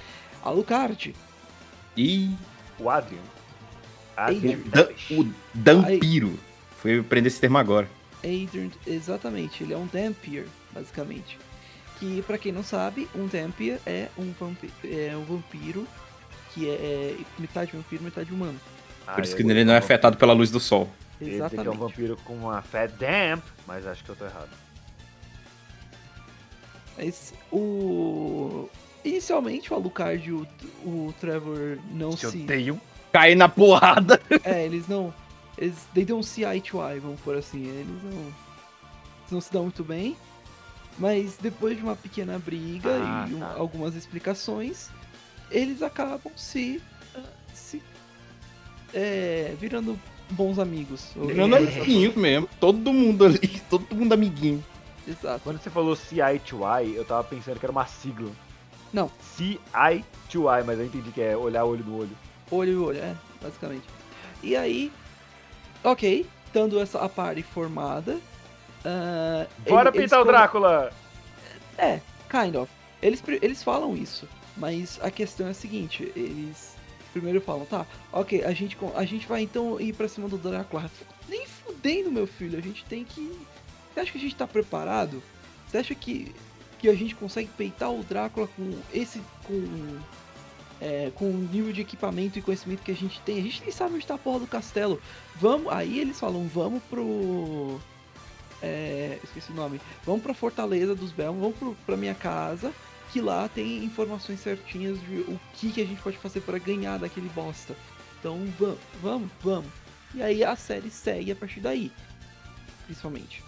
[0.44, 1.16] Alucard.
[1.98, 2.32] E
[2.80, 3.22] O Adrian.
[4.16, 4.60] Adrian.
[4.68, 6.40] Dan- o Dampiro.
[6.80, 7.90] Foi aprender esse termo agora.
[8.24, 11.38] Adrian, exatamente, ele é um Dampier, basicamente.
[12.00, 15.88] Que, pra quem não sabe, um Dampier é um, vampi é um vampiro
[16.54, 18.60] que é, é metade vampiro, metade humano.
[19.06, 20.90] Ah, Por isso que ele não é afetado pela luz do sol.
[21.20, 21.78] dizer que é um Exatamente.
[21.78, 24.50] vampiro com uma fé damp, mas acho que eu tô errado.
[26.98, 28.70] Mas o.
[29.04, 30.48] Inicialmente o Alucard e o,
[30.86, 32.44] o Trevor não Que se.
[32.44, 32.80] odeiam.
[33.12, 34.20] Cair na porrada.
[34.44, 35.14] É, eles não.
[35.58, 37.64] Eles they don't see eye to eye, vamos por assim.
[37.66, 38.12] Eles não.
[38.22, 40.16] Eles não se dão muito bem.
[40.98, 43.56] Mas depois de uma pequena briga Ah, e um- tá.
[43.58, 44.90] algumas explicações,
[45.50, 46.82] eles acabam se.
[47.54, 47.82] se
[48.94, 50.00] é, virando
[50.32, 51.12] bons amigos.
[51.16, 52.48] Virando amiguinho mesmo.
[52.60, 53.40] Todo mundo ali.
[53.70, 54.64] Todo mundo amiguinho.
[55.08, 55.42] Exato.
[55.44, 58.32] Quando você falou CI to I, eu tava pensando que era uma sigla.
[58.92, 59.12] Não.
[59.36, 59.60] CI
[60.30, 62.18] to I, mas eu entendi que é olhar olho no olho.
[62.52, 63.84] Olho e olho, é, basicamente.
[64.44, 64.56] E
[65.84, 68.20] ok, estando essa a party formada.
[68.86, 70.92] ah, Bora ele- pintar o Drácula!
[71.78, 72.72] É, kind of.
[73.02, 76.74] Eles, eles falam isso, mas a questão é a seguinte, eles
[77.12, 80.90] primeiro falam, tá, ok, a gente, a gente vai então ir pra cima do Drácula.
[81.30, 83.40] Nem fudendo, meu filho, a gente tem que...
[83.94, 85.22] Você acha que a gente tá preparado?
[85.68, 86.34] Você acha que,
[86.80, 89.22] que a gente consegue peitar o Drácula com esse...
[89.46, 90.00] com...
[90.82, 93.40] é, com o nível de equipamento e conhecimento que a gente tem?
[93.40, 95.02] A gente nem sabe onde tá a porra do castelo.
[95.36, 95.72] Vamos...
[95.72, 97.80] Aí eles falam, vamos pro...
[98.62, 99.82] É, esqueci o nome.
[100.06, 102.72] Vamos pra Fortaleza dos Belmont, vamos pro, pra minha casa,
[103.12, 106.98] que lá tem informações certinhas de o que, que a gente pode fazer para ganhar
[106.98, 107.76] daquele bosta.
[108.20, 109.70] Então vamos, vamos, vamos.
[110.16, 111.92] E aí a série segue a partir daí,
[112.86, 113.44] principalmente.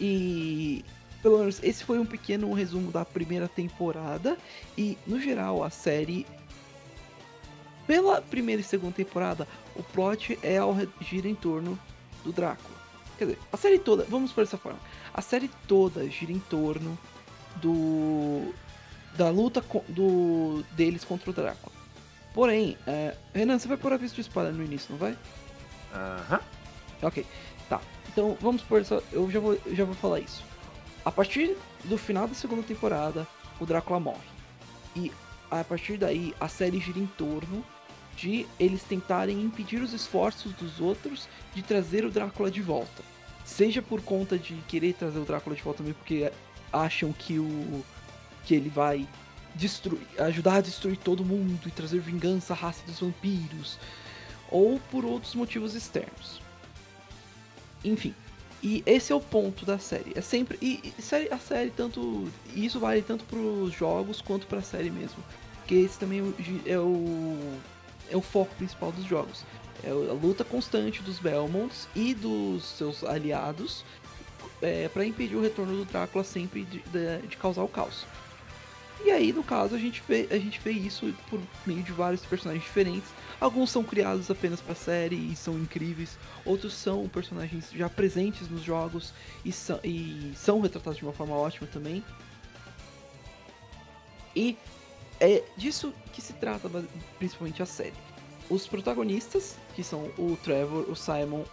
[0.00, 0.84] E
[1.22, 4.38] pelo menos esse foi um pequeno resumo da primeira temporada
[4.76, 6.24] e no geral a série
[7.88, 11.78] pela primeira e segunda temporada, o plot é ao gira em torno
[12.22, 12.76] do Drácula.
[13.16, 14.78] Quer dizer, a série toda, vamos por essa forma.
[15.12, 16.96] A série toda gira em torno
[17.56, 18.54] do
[19.16, 21.74] da luta do deles contra o Drácula.
[22.34, 25.16] Porém, é, Renan, você vai pôr aviso de spoiler no início, não vai?
[25.92, 26.40] Aham.
[27.02, 27.24] Ok,
[27.70, 27.80] tá.
[28.08, 29.02] Então vamos por essa.
[29.10, 30.44] Eu já vou, eu já vou falar isso.
[31.04, 33.26] A partir do final da segunda temporada,
[33.58, 34.28] o Drácula morre.
[34.94, 35.10] E
[35.50, 37.64] a partir daí, a série gira em torno
[38.18, 43.02] de eles tentarem impedir os esforços dos outros de trazer o Drácula de volta.
[43.44, 46.30] Seja por conta de querer trazer o Drácula de volta também porque
[46.72, 47.84] acham que o
[48.44, 49.06] que ele vai
[49.54, 53.78] destruir, ajudar a destruir todo mundo e trazer vingança à raça dos vampiros,
[54.50, 56.40] ou por outros motivos externos.
[57.84, 58.14] Enfim,
[58.62, 60.12] e esse é o ponto da série.
[60.14, 64.46] É sempre e, e série- a série tanto isso vale tanto para os jogos quanto
[64.46, 65.22] para a série mesmo,
[65.58, 66.34] porque esse também é o,
[66.66, 67.58] é o
[68.10, 69.44] é o foco principal dos jogos.
[69.84, 73.84] É a luta constante dos Belmonts e dos seus aliados
[74.60, 78.04] é, para impedir o retorno do Drácula sempre de, de- de causar o caos.
[79.04, 82.24] E aí, no caso, a gente vê, a gente vê isso por meio de vários
[82.24, 83.08] personagens diferentes.
[83.40, 88.62] Alguns são criados apenas para série e são incríveis, outros são personagens já presentes nos
[88.64, 89.12] jogos
[89.44, 92.02] e são, e são retratados de uma forma ótima também.
[94.34, 94.56] E
[95.20, 96.68] é disso que se trata
[97.18, 97.94] principalmente a série.
[98.48, 101.44] Os protagonistas, que são o Trevor, o Simon,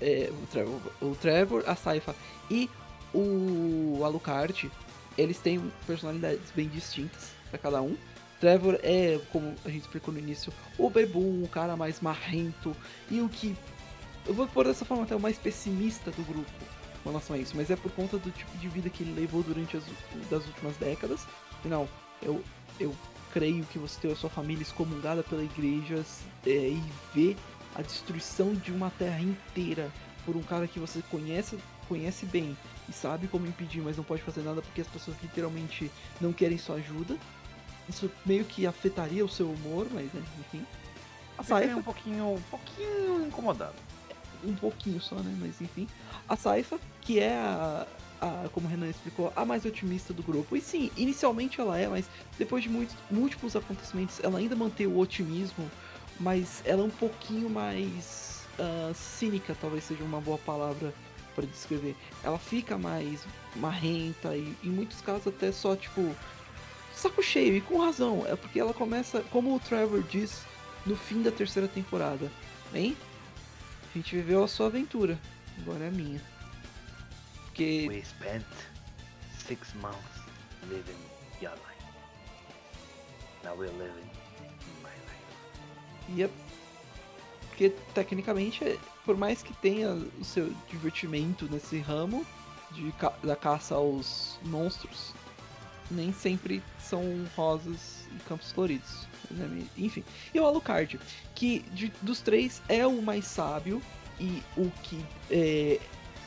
[0.00, 2.14] é, o, Trevor, o Trevor, a Saifa
[2.50, 2.68] e
[3.14, 4.70] o Alucard,
[5.16, 7.96] eles têm personalidades bem distintas para cada um.
[8.40, 12.76] Trevor é, como a gente explicou no início, o bebum, o cara mais marrento
[13.10, 13.56] e o que
[14.26, 16.50] eu vou pôr dessa forma até o mais pessimista do grupo
[17.02, 19.42] com relação a isso, mas é por conta do tipo de vida que ele levou
[19.42, 19.84] durante as
[20.30, 21.26] das últimas décadas.
[21.64, 21.88] Não,
[22.22, 22.42] eu,
[22.78, 22.94] eu
[23.32, 26.04] creio que você ter a sua família excomungada pela igreja
[26.46, 26.82] é, e
[27.14, 27.36] ver
[27.74, 29.90] a destruição de uma terra inteira
[30.24, 32.56] por um cara que você conhece, conhece bem
[32.88, 35.90] e sabe como impedir, mas não pode fazer nada porque as pessoas literalmente
[36.20, 37.16] não querem sua ajuda.
[37.88, 40.64] Isso meio que afetaria o seu humor, mas né, enfim.
[41.36, 43.74] A Saifa um pouquinho, um pouquinho incomodado.
[44.44, 45.36] um pouquinho só, né?
[45.40, 45.88] Mas enfim.
[46.28, 47.86] A Saifa, que é a,
[48.22, 50.56] a- como o Renan explicou, a mais otimista do grupo.
[50.56, 52.06] E sim, inicialmente ela é, mas
[52.38, 55.68] depois de muitos, múltiplos acontecimentos, ela ainda mantém o otimismo,
[56.20, 60.94] mas ela é um pouquinho mais ah, cínica, talvez seja uma boa palavra
[61.34, 61.96] para descrever.
[62.22, 63.24] Ela fica mais
[63.56, 66.14] marrenta e em muitos casos até só tipo
[66.94, 68.24] saco cheio e com razão.
[68.26, 70.44] É porque ela começa, como o Trevor diz
[70.86, 72.30] no fim da terceira temporada,
[72.74, 72.96] hein?
[73.94, 75.18] A gente viveu a sua aventura,
[75.60, 76.20] agora é a minha.
[77.52, 78.46] Porque We spent
[79.46, 79.98] six months
[80.70, 80.96] living
[81.42, 81.84] your life.
[83.44, 84.08] Now we're living
[84.82, 86.16] my life.
[86.16, 86.32] Yep.
[87.50, 92.24] Porque tecnicamente, é- por mais que tenha o seu divertimento nesse ramo
[92.70, 95.12] de ca- da caça aos monstros,
[95.90, 97.02] nem sempre são
[97.36, 99.06] rosas e campos floridos.
[99.30, 99.66] né?
[99.78, 100.04] Enfim.
[100.34, 100.98] E o Alucard,
[101.34, 103.80] que de- dos três é o mais sábio
[104.20, 105.78] e o que é,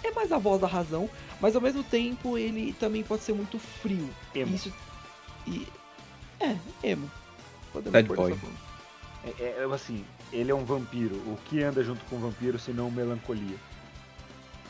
[0.07, 3.59] é mais a voz da razão, mas ao mesmo tempo ele também pode ser muito
[3.59, 4.09] frio.
[4.33, 4.55] Emo.
[4.55, 4.73] Isso.
[5.47, 5.67] E,
[6.39, 7.09] é, emo.
[7.71, 8.37] Podemos Bad boy.
[9.23, 11.15] É, é, é assim, ele é um vampiro.
[11.15, 13.57] O que anda junto com o vampiro senão melancolia?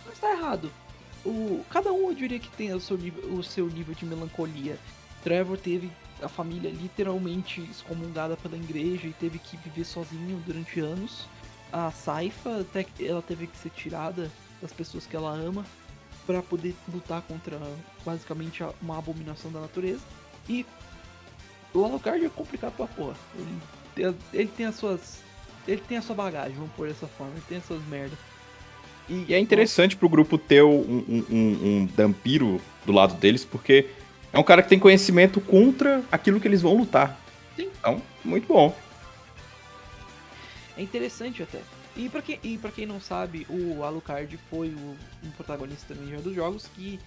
[0.06, 0.72] Mas tá errado.
[1.26, 4.78] O, cada um eu diria que tem o seu, nível, o seu nível de melancolia.
[5.24, 11.28] Trevor teve a família literalmente excomungada pela igreja e teve que viver sozinho durante anos.
[11.74, 15.66] A Saifa, até ela teve que ser tirada das pessoas que ela ama
[16.26, 17.60] para poder lutar contra
[18.06, 20.02] basicamente uma abominação da natureza.
[20.50, 20.66] E
[21.74, 23.16] o Alucard é complicado pra porra.
[23.38, 23.58] Ele,
[23.94, 25.20] tem a- ele tem as suas.
[25.68, 27.34] Ele tem a sua bagagem, vamos pôr dessa forma.
[27.34, 28.18] Ele tem as suas merdas.
[29.08, 31.36] E é interessante pro grupo ter um, um, um,
[31.82, 33.90] um vampiro do lado deles, porque
[34.34, 37.20] é um cara que tem conhecimento contra aquilo que eles vão lutar.
[37.56, 37.70] Sim.
[37.80, 38.76] Então, muito bom.
[40.78, 41.60] É interessante até.
[41.96, 46.20] E pra, quem, e pra quem não sabe, o Alucard foi o, um protagonista também
[46.22, 47.00] dos jogos que.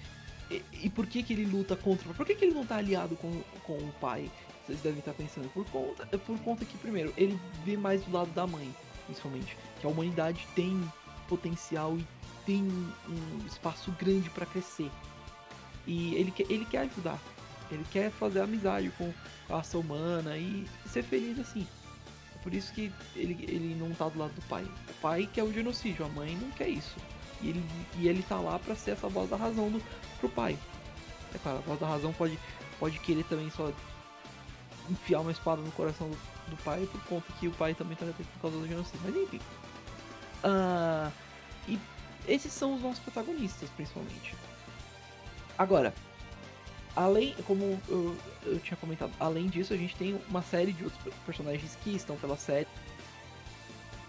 [0.50, 2.12] E, e por que, que ele luta contra.
[2.14, 4.30] Por que, que ele não tá aliado com, com o pai?
[4.66, 5.48] Vocês devem estar pensando.
[5.50, 8.74] Por conta, por conta que, primeiro, ele vê mais do lado da mãe,
[9.04, 9.56] principalmente.
[9.80, 10.80] Que a humanidade tem
[11.28, 12.06] potencial e
[12.46, 14.90] tem um espaço grande pra crescer.
[15.86, 17.18] E ele ele quer ajudar.
[17.70, 19.12] Ele quer fazer amizade com
[19.50, 21.66] a raça humana e ser feliz assim.
[22.48, 24.64] Por isso que ele, ele não tá do lado do pai.
[24.64, 26.96] O pai quer o genocídio, a mãe não quer isso.
[27.42, 27.62] E ele,
[27.98, 29.82] e ele tá lá pra ser essa voz da razão do,
[30.18, 30.56] pro pai.
[31.34, 32.38] É claro, a voz da razão pode,
[32.80, 33.70] pode querer também só
[34.88, 36.16] enfiar uma espada no coração do,
[36.48, 39.00] do pai por conta que o pai também tá por causa do genocídio.
[39.04, 39.40] Mas enfim.
[40.42, 41.12] Ah,
[41.68, 41.78] e
[42.26, 44.34] esses são os nossos protagonistas, principalmente.
[45.58, 45.92] Agora,
[46.98, 51.14] além, como eu, eu tinha comentado, além disso, a gente tem uma série de outros
[51.24, 52.66] personagens que estão pela série.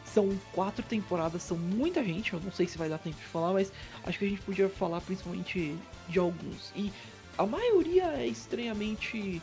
[0.03, 3.53] São quatro temporadas, são muita gente, eu não sei se vai dar tempo de falar,
[3.53, 3.71] mas
[4.03, 6.73] acho que a gente podia falar principalmente de alguns.
[6.75, 6.91] E
[7.37, 9.39] a maioria é estranhamente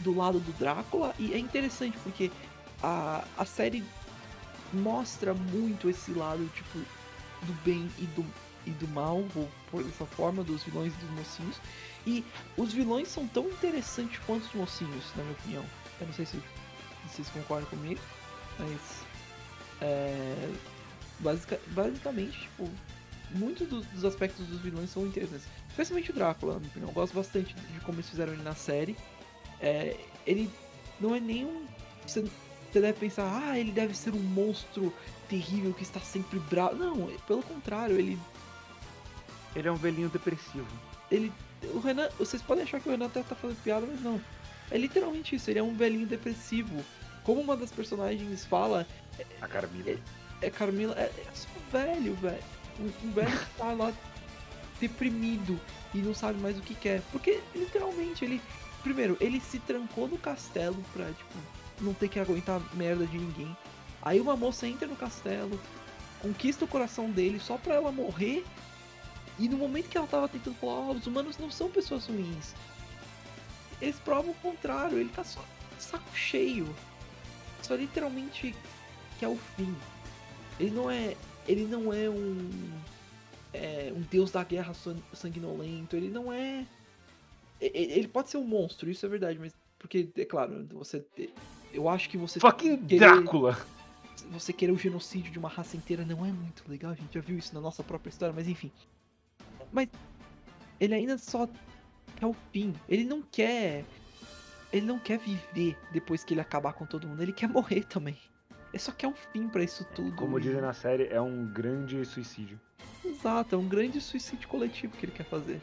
[0.00, 2.30] do lado do Drácula, e é interessante porque
[2.82, 3.82] a, a série
[4.70, 6.78] mostra muito esse lado, tipo,
[7.46, 8.26] do bem e do,
[8.66, 11.56] e do mal, vou pôr dessa forma, dos vilões e dos mocinhos.
[12.06, 12.24] E
[12.56, 15.64] os vilões são tão interessantes quanto os mocinhos, na minha opinião.
[16.00, 16.40] Eu não sei se
[17.08, 18.00] vocês concordam comigo,
[18.58, 18.80] mas.
[19.82, 20.52] É,
[21.20, 22.68] basica- basicamente, tipo,
[23.32, 25.46] muitos dos, dos aspectos dos vilões são interessantes.
[25.68, 26.90] Especialmente o Drácula, na minha opinião.
[26.90, 28.96] Eu gosto bastante de como eles fizeram ele na série.
[29.60, 30.50] É, ele
[31.00, 31.66] não é nenhum.
[32.06, 34.92] Você, você deve pensar, ah, ele deve ser um monstro
[35.28, 36.74] terrível que está sempre bravo.
[36.76, 38.18] Não, pelo contrário, ele
[39.54, 40.66] Ele é um velhinho depressivo.
[41.10, 41.32] Ele.
[41.74, 42.08] O Renan.
[42.18, 44.20] Vocês podem achar que o Renan até tá fazendo piada, mas não.
[44.70, 46.84] É literalmente isso, ele é um velhinho depressivo.
[47.24, 48.86] Como uma das personagens fala,
[49.40, 49.98] A Carmila.
[50.40, 50.94] é Carmila.
[50.96, 52.42] É, é só um velho, velho.
[52.78, 53.92] Um, um velho que tá lá
[54.80, 55.60] deprimido
[55.94, 57.02] e não sabe mais o que quer.
[57.12, 58.40] Porque literalmente ele.
[58.82, 61.38] Primeiro, ele se trancou no castelo pra, tipo,
[61.82, 63.54] não ter que aguentar merda de ninguém.
[64.00, 65.60] Aí uma moça entra no castelo,
[66.22, 68.42] conquista o coração dele só pra ela morrer.
[69.38, 72.54] E no momento que ela tava tentando falar, ó, os humanos não são pessoas ruins.
[73.80, 75.42] Eles provam o contrário, ele tá só
[75.78, 76.68] saco cheio.
[77.62, 78.54] Só literalmente
[79.18, 79.74] que é o fim.
[80.58, 81.16] Ele não é.
[81.48, 82.70] Ele não é um.
[83.52, 85.96] É, um deus da guerra san- sanguinolento.
[85.96, 86.66] Ele não é.
[87.60, 89.52] Ele pode ser um monstro, isso é verdade, mas.
[89.78, 91.04] Porque, é claro, você.
[91.72, 92.38] Eu acho que você.
[92.40, 93.58] Fucking querer- Drácula!
[94.30, 97.20] você querer o genocídio de uma raça inteira não é muito legal, a gente já
[97.20, 98.70] viu isso na nossa própria história, mas enfim.
[99.72, 99.88] Mas
[100.78, 101.48] ele ainda só
[102.16, 102.74] quer o fim.
[102.88, 103.84] Ele não quer.
[104.72, 107.22] Ele não quer viver depois que ele acabar com todo mundo.
[107.22, 108.16] Ele quer morrer também.
[108.72, 110.14] Ele só quer um fim pra isso tudo.
[110.16, 112.60] Como dizem na série, é um grande suicídio.
[113.04, 115.60] Exato, é um grande suicídio coletivo que ele quer fazer.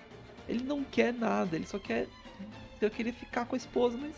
[0.47, 2.07] Ele não quer nada, ele só quer.
[2.81, 4.15] Eu queria ficar com a esposa, mas.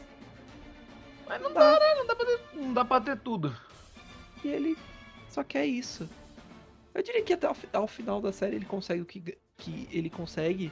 [1.28, 1.96] Mas não dá, né?
[1.96, 3.56] Não dá pra ter, não dá pra ter tudo.
[4.44, 4.78] E ele
[5.30, 6.10] só quer isso.
[6.94, 10.10] Eu diria que até ao, ao final da série ele consegue o que, que ele
[10.10, 10.72] consegue,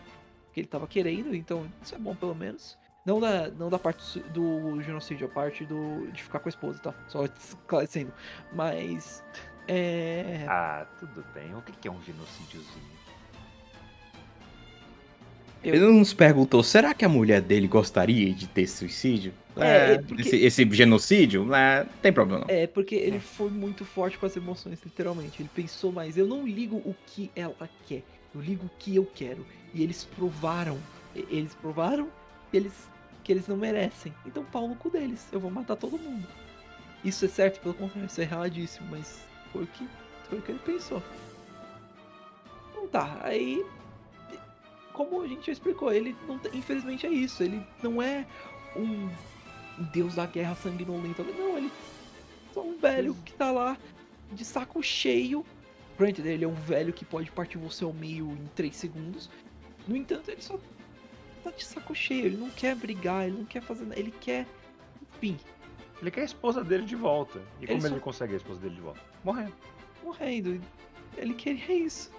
[0.50, 2.76] o que ele tava querendo, então isso é bom pelo menos.
[3.06, 6.80] Não da, não da parte do genocídio, a parte do, de ficar com a esposa,
[6.80, 6.94] tá?
[7.08, 8.12] Só esclarecendo.
[8.54, 9.24] Mas.
[9.68, 10.46] É.
[10.48, 11.54] Ah, tudo bem.
[11.56, 12.98] O que que é um genocídiozinho?
[15.64, 19.34] Eu- Ele nos perguntou, será que a mulher dele gostaria de ter suicídio?
[19.56, 21.54] É, É, porque- esse, esse genocídio?
[21.54, 22.54] É, não tem problema não.
[22.54, 25.42] É, porque ele foi muito forte com as emoções, literalmente.
[25.42, 26.16] Ele pensou mais.
[26.18, 28.04] Eu não ligo o que ela quer,
[28.38, 29.46] eu ligo o que eu quero.
[29.74, 30.80] E eles provaram.
[31.16, 32.10] Eles provaram
[32.52, 32.88] que eles,
[33.24, 34.14] que eles não merecem.
[34.26, 35.28] Então, pau no cu deles.
[35.32, 36.28] Eu vou matar todo mundo.
[37.04, 39.22] Isso é certo, pelo contrário, isso é erradíssimo, mas
[39.52, 39.88] foi o que,
[40.30, 41.02] foi o que ele pensou.
[42.72, 43.66] Então tá, aí.
[44.94, 47.44] Como a gente já explicou, ele não tem- infelizmente é isso.
[47.44, 48.26] Ele não é
[48.76, 49.10] um
[49.94, 51.24] deus da guerra sanguinolenta.
[51.24, 53.78] Não, ele é só um velho que tá lá
[54.32, 55.46] de saco cheio.
[55.98, 59.30] Granted, ele é um velho que pode partir você ao meio em 3 segundos.
[59.88, 60.60] No entanto, ele só
[61.44, 62.26] tá de saco cheio.
[62.26, 64.00] Ele não quer brigar, ele não quer fazer nada.
[64.00, 64.46] Ele quer.
[65.16, 65.38] Enfim,
[66.00, 67.40] Ele quer a esposa dele de volta.
[67.60, 69.02] E Ele como só- ele consegue a esposa dele de volta?
[69.24, 69.54] Morrendo.
[70.04, 70.62] morrendo.
[71.18, 72.12] Ele queria isso.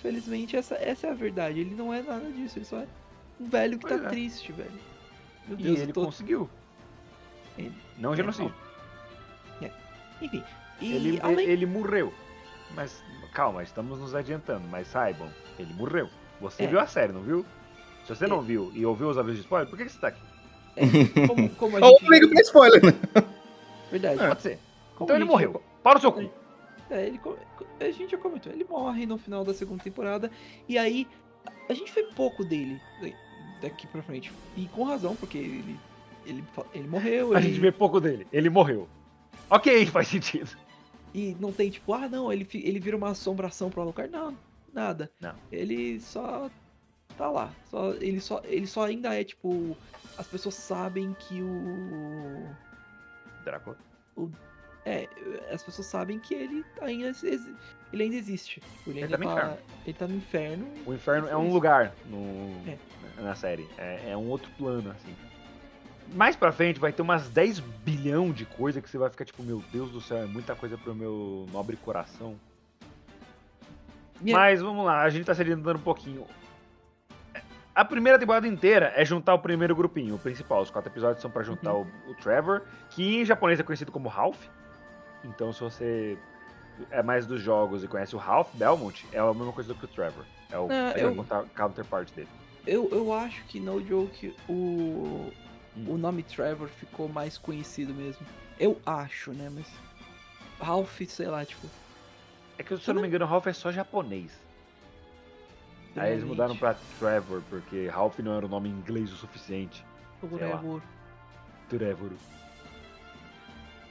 [0.00, 1.60] Felizmente, essa, essa é a verdade.
[1.60, 2.58] Ele não é nada disso.
[2.58, 2.86] Ele só é
[3.38, 4.10] um velho que Pois tá é.
[4.10, 4.70] triste, velho.
[5.46, 6.04] Meu E Deus, ele eu tô...
[6.06, 6.48] conseguiu.
[7.58, 8.54] Ele- Não É, genocídio.
[10.22, 10.42] Enfim.
[10.80, 11.46] E Ele, além...
[11.46, 12.12] ele morreu.
[12.74, 13.02] Mas
[13.32, 14.66] calma, estamos nos adiantando.
[14.68, 16.08] Mas saibam, ele morreu.
[16.40, 16.66] Você É.
[16.66, 17.44] viu a série, não viu?
[18.04, 20.08] Se você não viu e ouviu os avisos de spoiler, por que, que você tá
[20.08, 20.20] aqui?
[21.26, 22.08] Como, como a Ou gente...
[22.10, 22.92] liga pra spoiler, né?
[23.90, 24.18] Verdade.
[24.18, 24.58] Pode ser.
[24.94, 25.62] Como Então ele gente morreu.
[25.82, 26.30] Para o seu cu.
[26.90, 27.36] É, ele, co-
[27.80, 30.30] a gente já comentou, ele morre no final da segunda temporada,
[30.68, 31.06] e aí
[31.68, 33.08] a gente vê pouco dele da-
[33.62, 34.32] daqui pra frente.
[34.56, 35.76] E com razão, porque ele,
[36.24, 38.26] ele, ele morreu, A ele- gente vê pouco dele.
[38.32, 38.88] Ele morreu.
[39.50, 40.56] Ok, faz sentido.
[41.14, 44.10] E não tem tipo, ah não, ele, ele vira uma assombração pro Alucard.
[44.12, 44.36] Não,
[44.72, 45.10] nada.
[45.20, 45.34] Não.
[45.50, 46.50] Ele só
[47.16, 47.52] tá lá.
[47.70, 49.76] Só, ele, só, ele só ainda é tipo.
[50.18, 52.46] As pessoas sabem que o.
[53.44, 53.76] Drácula.
[54.84, 55.08] É,
[55.52, 57.10] as pessoas sabem que ele ainda,
[57.92, 58.62] ele ainda existe.
[58.86, 59.58] Ele, Ele ainda tá no inferno.
[59.84, 60.68] ele tá no inferno.
[60.86, 62.78] O inferno é um lugar no, É.
[63.20, 63.68] na série.
[63.76, 65.14] É, é um outro plano, assim.
[66.14, 69.42] Mais pra frente vai ter umas 10 bilhão de coisa que você vai ficar tipo,
[69.42, 72.36] meu Deus do céu, é muita coisa pro meu nobre coração.
[74.24, 76.24] É- Mas vamos lá, a gente tá se adiantando um pouquinho.
[77.74, 80.62] A primeira temporada inteira é juntar o primeiro grupinho, o principal.
[80.62, 81.86] Os quatro episódios são pra juntar Uhum.
[82.06, 84.46] o, o Trevor, que em japonês é conhecido como Ralph.
[85.22, 86.16] Então, se você
[86.90, 89.84] é mais dos jogos e conhece o Ralph Belmont, é a mesma coisa do que
[89.84, 90.24] o Trevor.
[90.50, 92.28] É o é eu- o counter- counterpart dele.
[92.66, 95.30] Eu, eu acho que no joke o,
[95.76, 95.94] Hum.
[95.94, 98.26] o nome Trevor ficou mais conhecido mesmo.
[98.58, 99.50] Eu acho, né?
[99.54, 99.66] Mas.
[100.60, 101.68] Ralph, sei lá, tipo.
[102.58, 104.32] É que, se eu não me engano, Ralph é só japonês.
[105.94, 109.84] Aí eles mudaram pra Trevor, porque Ralph não era o nome em inglês o suficiente.
[110.20, 110.82] Trevor.
[111.68, 112.10] Trevor.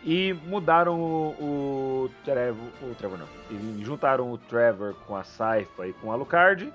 [0.04, 2.68] E mudaram o, o Trevor.
[2.84, 3.28] O Trevor não.
[3.50, 6.72] E juntaram o Trevor com a Saifa e com o Alucard.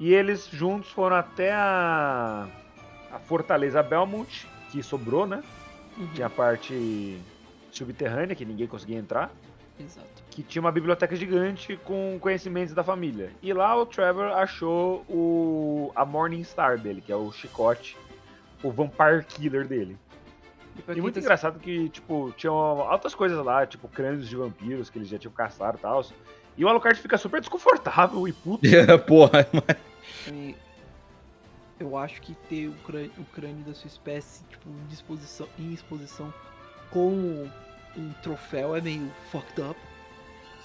[0.00, 2.48] E eles juntos foram até a.
[3.12, 5.42] a Fortaleza Belmont, que sobrou, né?
[5.96, 7.18] Uhum, Tinha a parte
[7.70, 9.30] subterrânea, que ninguém conseguia entrar.
[9.80, 10.08] Exato.
[10.30, 13.30] que tinha uma biblioteca gigante com conhecimentos da família.
[13.40, 17.96] E lá o Trevor achou o a Morning Star dele, que é o chicote,
[18.60, 19.96] o Vampire Killer dele.
[20.76, 24.90] E E muito tá- engraçado que, tipo, tinham altas coisas lá, tipo crânios de vampiros
[24.90, 26.04] que eles já tinham caçado e tal.
[26.56, 28.62] E o Alucard fica super desconfortável e puto.
[29.06, 29.46] Porra,
[30.26, 30.56] E
[31.80, 35.72] eu acho que ter o crânio, o crânio da sua espécie, tipo, em disposição, em
[35.72, 36.32] exposição
[36.90, 37.50] como
[37.96, 39.78] um troféu é meio fucked up.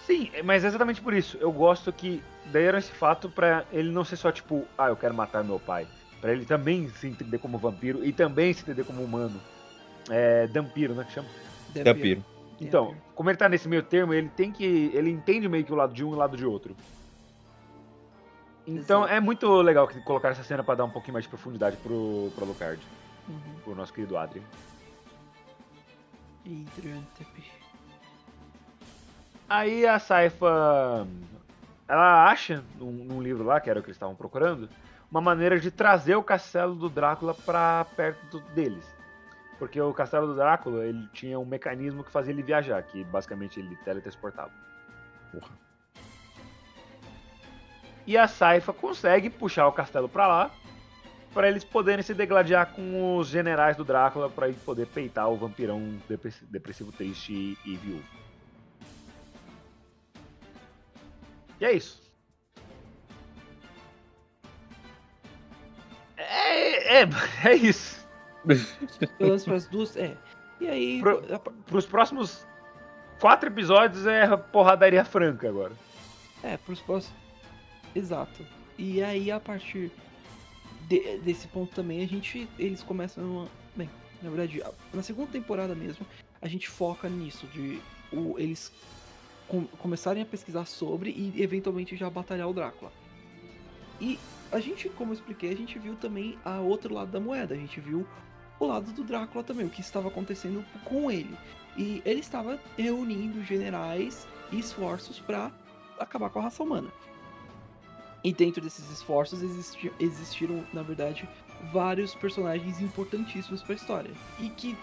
[0.05, 1.38] Sim, mas é exatamente por isso.
[1.38, 5.14] Eu gosto que deram esse fato pra ele não ser só tipo, ah, eu quero
[5.14, 5.88] matar meu pai.
[6.20, 9.39] Pra ele também se entender como vampiro e também se entender como humano.
[10.09, 10.47] É.
[10.47, 11.05] Dampiro, né?
[11.05, 11.30] Que chama?
[11.84, 12.24] Tapiro.
[12.59, 14.91] Então, como ele tá nesse meio termo, ele tem que.
[14.93, 16.76] Ele entende meio que o lado de um e o lado de outro.
[18.66, 19.14] Então Exato.
[19.14, 22.32] é muito legal que colocaram essa cena pra dar um pouquinho mais de profundidade pro,
[22.36, 22.82] pro Alucard,
[23.28, 23.55] Uhum.
[23.64, 24.18] pro nosso querido.
[24.18, 24.43] Adrian.
[29.49, 31.07] Aí a Saifa.
[31.88, 34.70] Ela acha, num, num livro lá, que era o que eles estavam procurando,
[35.11, 38.86] uma maneira de trazer o castelo do Drácula pra perto do- deles.
[39.59, 43.59] Porque o castelo do Drácula, ele tinha um mecanismo que fazia ele viajar, que basicamente
[43.59, 44.51] ele teletransportava.
[45.32, 45.51] Porra.
[48.06, 50.51] E a Saifa consegue puxar o castelo pra lá,
[51.34, 55.38] pra eles poderem se degladiar com os generais do Drácula, pra ele poder peitar o
[55.38, 58.04] vampirão depressi- depressivo, triste e, viúvo.
[61.62, 62.01] E é isso.
[66.18, 67.08] É, é,
[67.45, 68.06] é isso.
[69.45, 70.16] Pras duas, é.
[70.60, 72.45] E aí, Pro- a- Pros próximos
[73.20, 75.72] quatro episódios é porradaria franca agora.
[76.43, 77.22] É, pros próximos.
[77.95, 78.45] Exato.
[78.77, 79.91] E aí, a partir
[80.87, 82.47] de- desse ponto também, a gente.
[82.57, 83.47] Eles começam.
[83.75, 83.89] Bem,
[84.21, 84.63] na verdade,
[84.93, 86.05] na segunda temporada mesmo,
[86.41, 87.79] a gente foca nisso, de
[88.11, 88.71] o, eles
[89.47, 92.91] com- começarem a pesquisar sobre e eventualmente já batalhar o Drácula.
[94.01, 94.19] E
[94.51, 97.53] a gente, como eu expliquei, a gente viu também a outro lado da moeda.
[97.53, 98.05] A gente viu
[98.59, 101.35] o lado do Drácula também, o que estava acontecendo com ele.
[101.77, 105.51] E ele estava reunindo generais e esforços para
[105.99, 106.89] acabar com a raça humana.
[108.24, 111.28] E dentro desses esforços existi- existiram, na verdade,
[111.74, 114.11] vários personagens importantíssimos para a história.
[114.39, 114.78] E que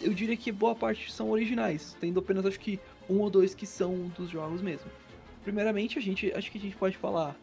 [0.00, 3.66] eu diria que boa parte são originais, tendo apenas acho que um ou dois que
[3.66, 4.90] são dos jogos mesmo.
[5.44, 7.36] Primeiramente, a gente acho que a gente pode falar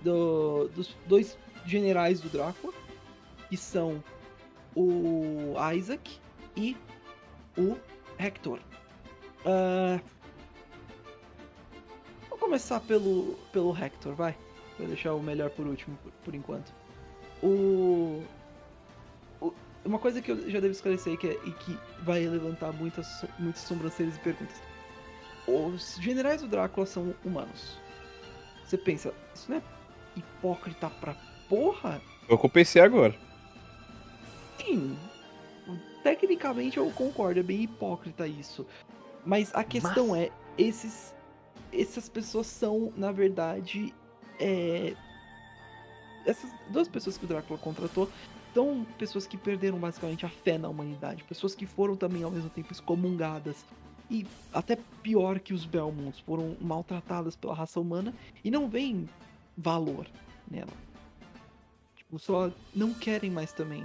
[0.00, 2.72] do- dos dois generais do Drácula,
[3.48, 4.02] que são
[4.74, 6.18] o Isaac
[6.56, 6.76] e
[7.58, 7.76] o
[8.18, 8.60] Hector.
[9.42, 10.19] Vou
[12.50, 14.34] começar pelo, pelo Hector, vai.
[14.76, 16.72] Vou deixar o melhor por último, por, por enquanto.
[17.40, 18.24] O,
[19.40, 23.24] o- Uma coisa que eu já devo esclarecer que é, e que vai levantar muitas,
[23.38, 24.60] muitas sobrancelhas e perguntas.
[25.46, 27.78] Os generais do Drácula são humanos.
[28.64, 29.62] Você pensa, isso não é
[30.16, 31.14] hipócrita pra
[31.48, 32.02] porra?
[32.28, 33.14] Eu que eu pensei agora.
[34.60, 34.98] Sim.
[36.02, 38.66] Tecnicamente eu concordo, é bem hipócrita isso.
[39.24, 41.14] Mas a questão é, esses.
[41.72, 43.94] Essas pessoas são, na verdade.
[44.38, 44.94] É,
[46.24, 48.10] essas duas pessoas que o Drácula contratou
[48.54, 51.24] são pessoas que perderam basicamente a fé na humanidade.
[51.24, 53.64] Pessoas que foram também ao mesmo tempo excomungadas.
[54.10, 58.12] E até pior que os Belmonts, foram maltratadas pela raça humana
[58.42, 59.08] e não veem
[59.56, 60.06] valor
[60.50, 60.72] nela.
[61.94, 63.84] Tipo, só não querem mais também.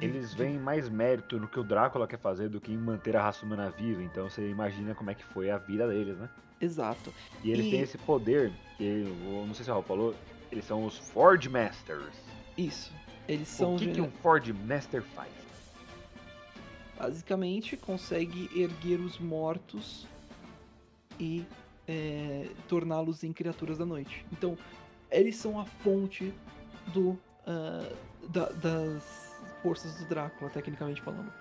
[0.00, 3.22] Eles veem mais mérito no que o Drácula quer fazer do que em manter a
[3.22, 4.02] raça humana viva.
[4.02, 6.28] Então você imagina como é que foi a vida deles, né?
[6.62, 7.12] Exato.
[7.42, 10.14] E eles E- têm esse poder, que eu não sei se o Raul falou,
[10.50, 12.14] eles são os Ford Masters.
[12.56, 12.92] Isso.
[13.28, 15.30] Eles são o que, que um Ford Master faz?
[16.98, 20.06] basicamente consegue erguer os mortos
[21.18, 21.44] e
[21.88, 24.24] é, torná-los em criaturas da noite.
[24.30, 24.56] Então,
[25.10, 26.32] eles são a fonte
[26.92, 27.92] do ah,
[28.28, 31.32] da- das forças do Drácula, tecnicamente falando.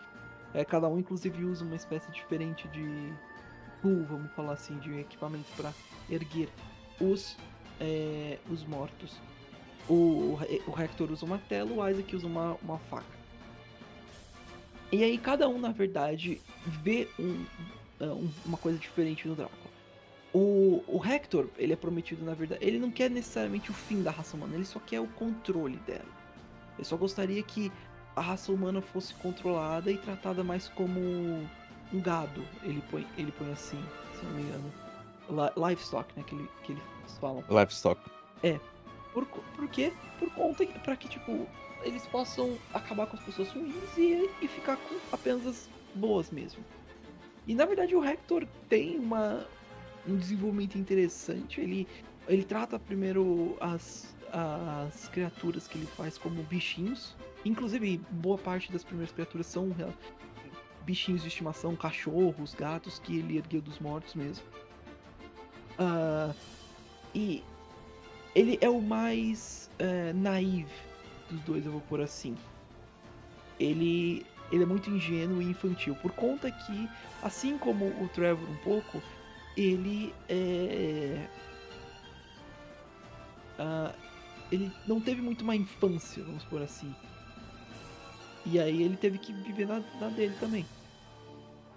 [0.53, 3.13] É, cada um, inclusive, usa uma espécie diferente de
[3.81, 5.73] tool, vamos falar assim, de equipamento para
[6.09, 6.49] erguer
[6.99, 7.37] os
[7.79, 9.17] é, os mortos.
[9.89, 13.21] O, o Hector usa um martelo, o Isaac usa uma, uma faca.
[14.91, 17.45] E aí cada um, na verdade, vê um-
[17.99, 19.59] ah, um- uma coisa diferente no Drácula.
[20.33, 24.11] O, o Hector, ele é prometido, na verdade, ele não quer necessariamente o fim da
[24.11, 26.05] raça humana, ele só quer o controle dela.
[26.77, 27.71] Ele só gostaria que
[28.15, 31.49] a raça humana fosse controlada e tratada mais como
[31.93, 32.43] um gado.
[32.63, 33.83] Ele põe, ele põe assim,
[34.17, 34.73] se não me engano.
[35.29, 36.83] Li- Livestock, né, que, ele, que eles
[37.19, 37.43] falam.
[37.49, 38.01] Livestock.
[39.13, 39.91] Por, co- por quê?
[40.19, 41.47] Por conta que, pra que, tipo,
[41.83, 46.63] eles possam acabar com as pessoas ruins e, e ficar com apenas as boas mesmo.
[47.47, 49.45] E na verdade o Hector tem uma,
[50.07, 51.59] um desenvolvimento interessante.
[51.59, 51.87] Ele,
[52.27, 57.15] ele trata primeiro as, as criaturas que ele faz como bichinhos.
[57.43, 59.75] Inclusive, boa parte das primeiras criaturas são
[60.83, 64.43] bichinhos de estimação, cachorros, gatos que ele ergueu dos mortos mesmo.
[65.77, 66.33] Ah,
[67.13, 67.43] e
[68.35, 70.71] ele é o mais é, naive
[71.29, 72.35] dos dois, eu vou pôr assim.
[73.59, 76.89] Ele, ele é muito ingênuo e infantil, por conta que,
[77.21, 79.01] assim como o Trevor um pouco,
[79.55, 81.27] ele é.
[83.59, 83.93] ah,
[84.51, 86.93] ele não teve muito uma infância, vamos por assim.
[88.45, 90.65] E aí ele teve que viver na, na dele também.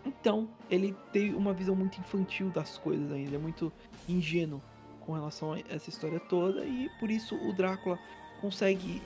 [0.06, 3.72] Então, ele tem uma visão muito infantil das coisas ainda, ele é muito
[4.08, 4.60] ingênuo
[5.00, 7.98] com relação a essa história toda e por isso o Drácula
[8.40, 9.00] consegue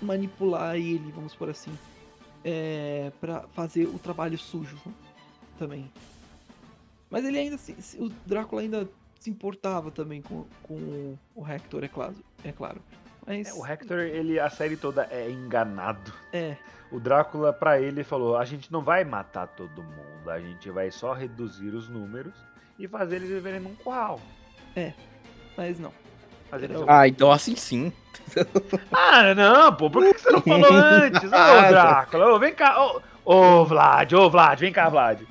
[0.00, 1.72] manipular ele, vamos por assim,
[2.44, 4.76] é, para fazer o trabalho sujo
[5.58, 5.90] também.
[7.10, 8.88] Mas ele ainda se- o Drácula ainda
[9.20, 12.82] se importava também com, com o Hector, é claro, é claro.
[13.26, 16.12] Mas É, o Hector, ele, a série toda é enganado.
[16.32, 16.56] é,
[16.90, 20.90] O Drácula, pra ele, falou: a gente não vai matar todo mundo, a gente vai
[20.90, 22.34] só reduzir os números
[22.78, 24.20] e fazer eles viverem num curral.
[25.56, 25.92] mas não.
[26.86, 27.92] Ah, então assim sim.
[28.92, 31.32] Ah, não, pô, por que você não falou antes?
[31.32, 35.22] Ô, Ah, Drácula, ô, vem cá, ô, ô, Vlad, ô, Vlad, vem cá, Vlad.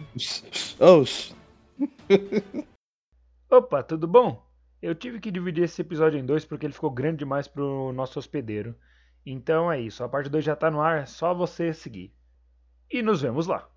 [3.50, 4.43] Opa, tudo bom?
[4.84, 8.20] Eu tive que dividir esse episódio em dois porque ele ficou grande demais pro nosso
[8.20, 8.76] hospedeiro.
[9.26, 12.14] Então é isso, a parte 2 já tá no ar, é só você seguir.
[12.92, 13.73] E nos vemos lá.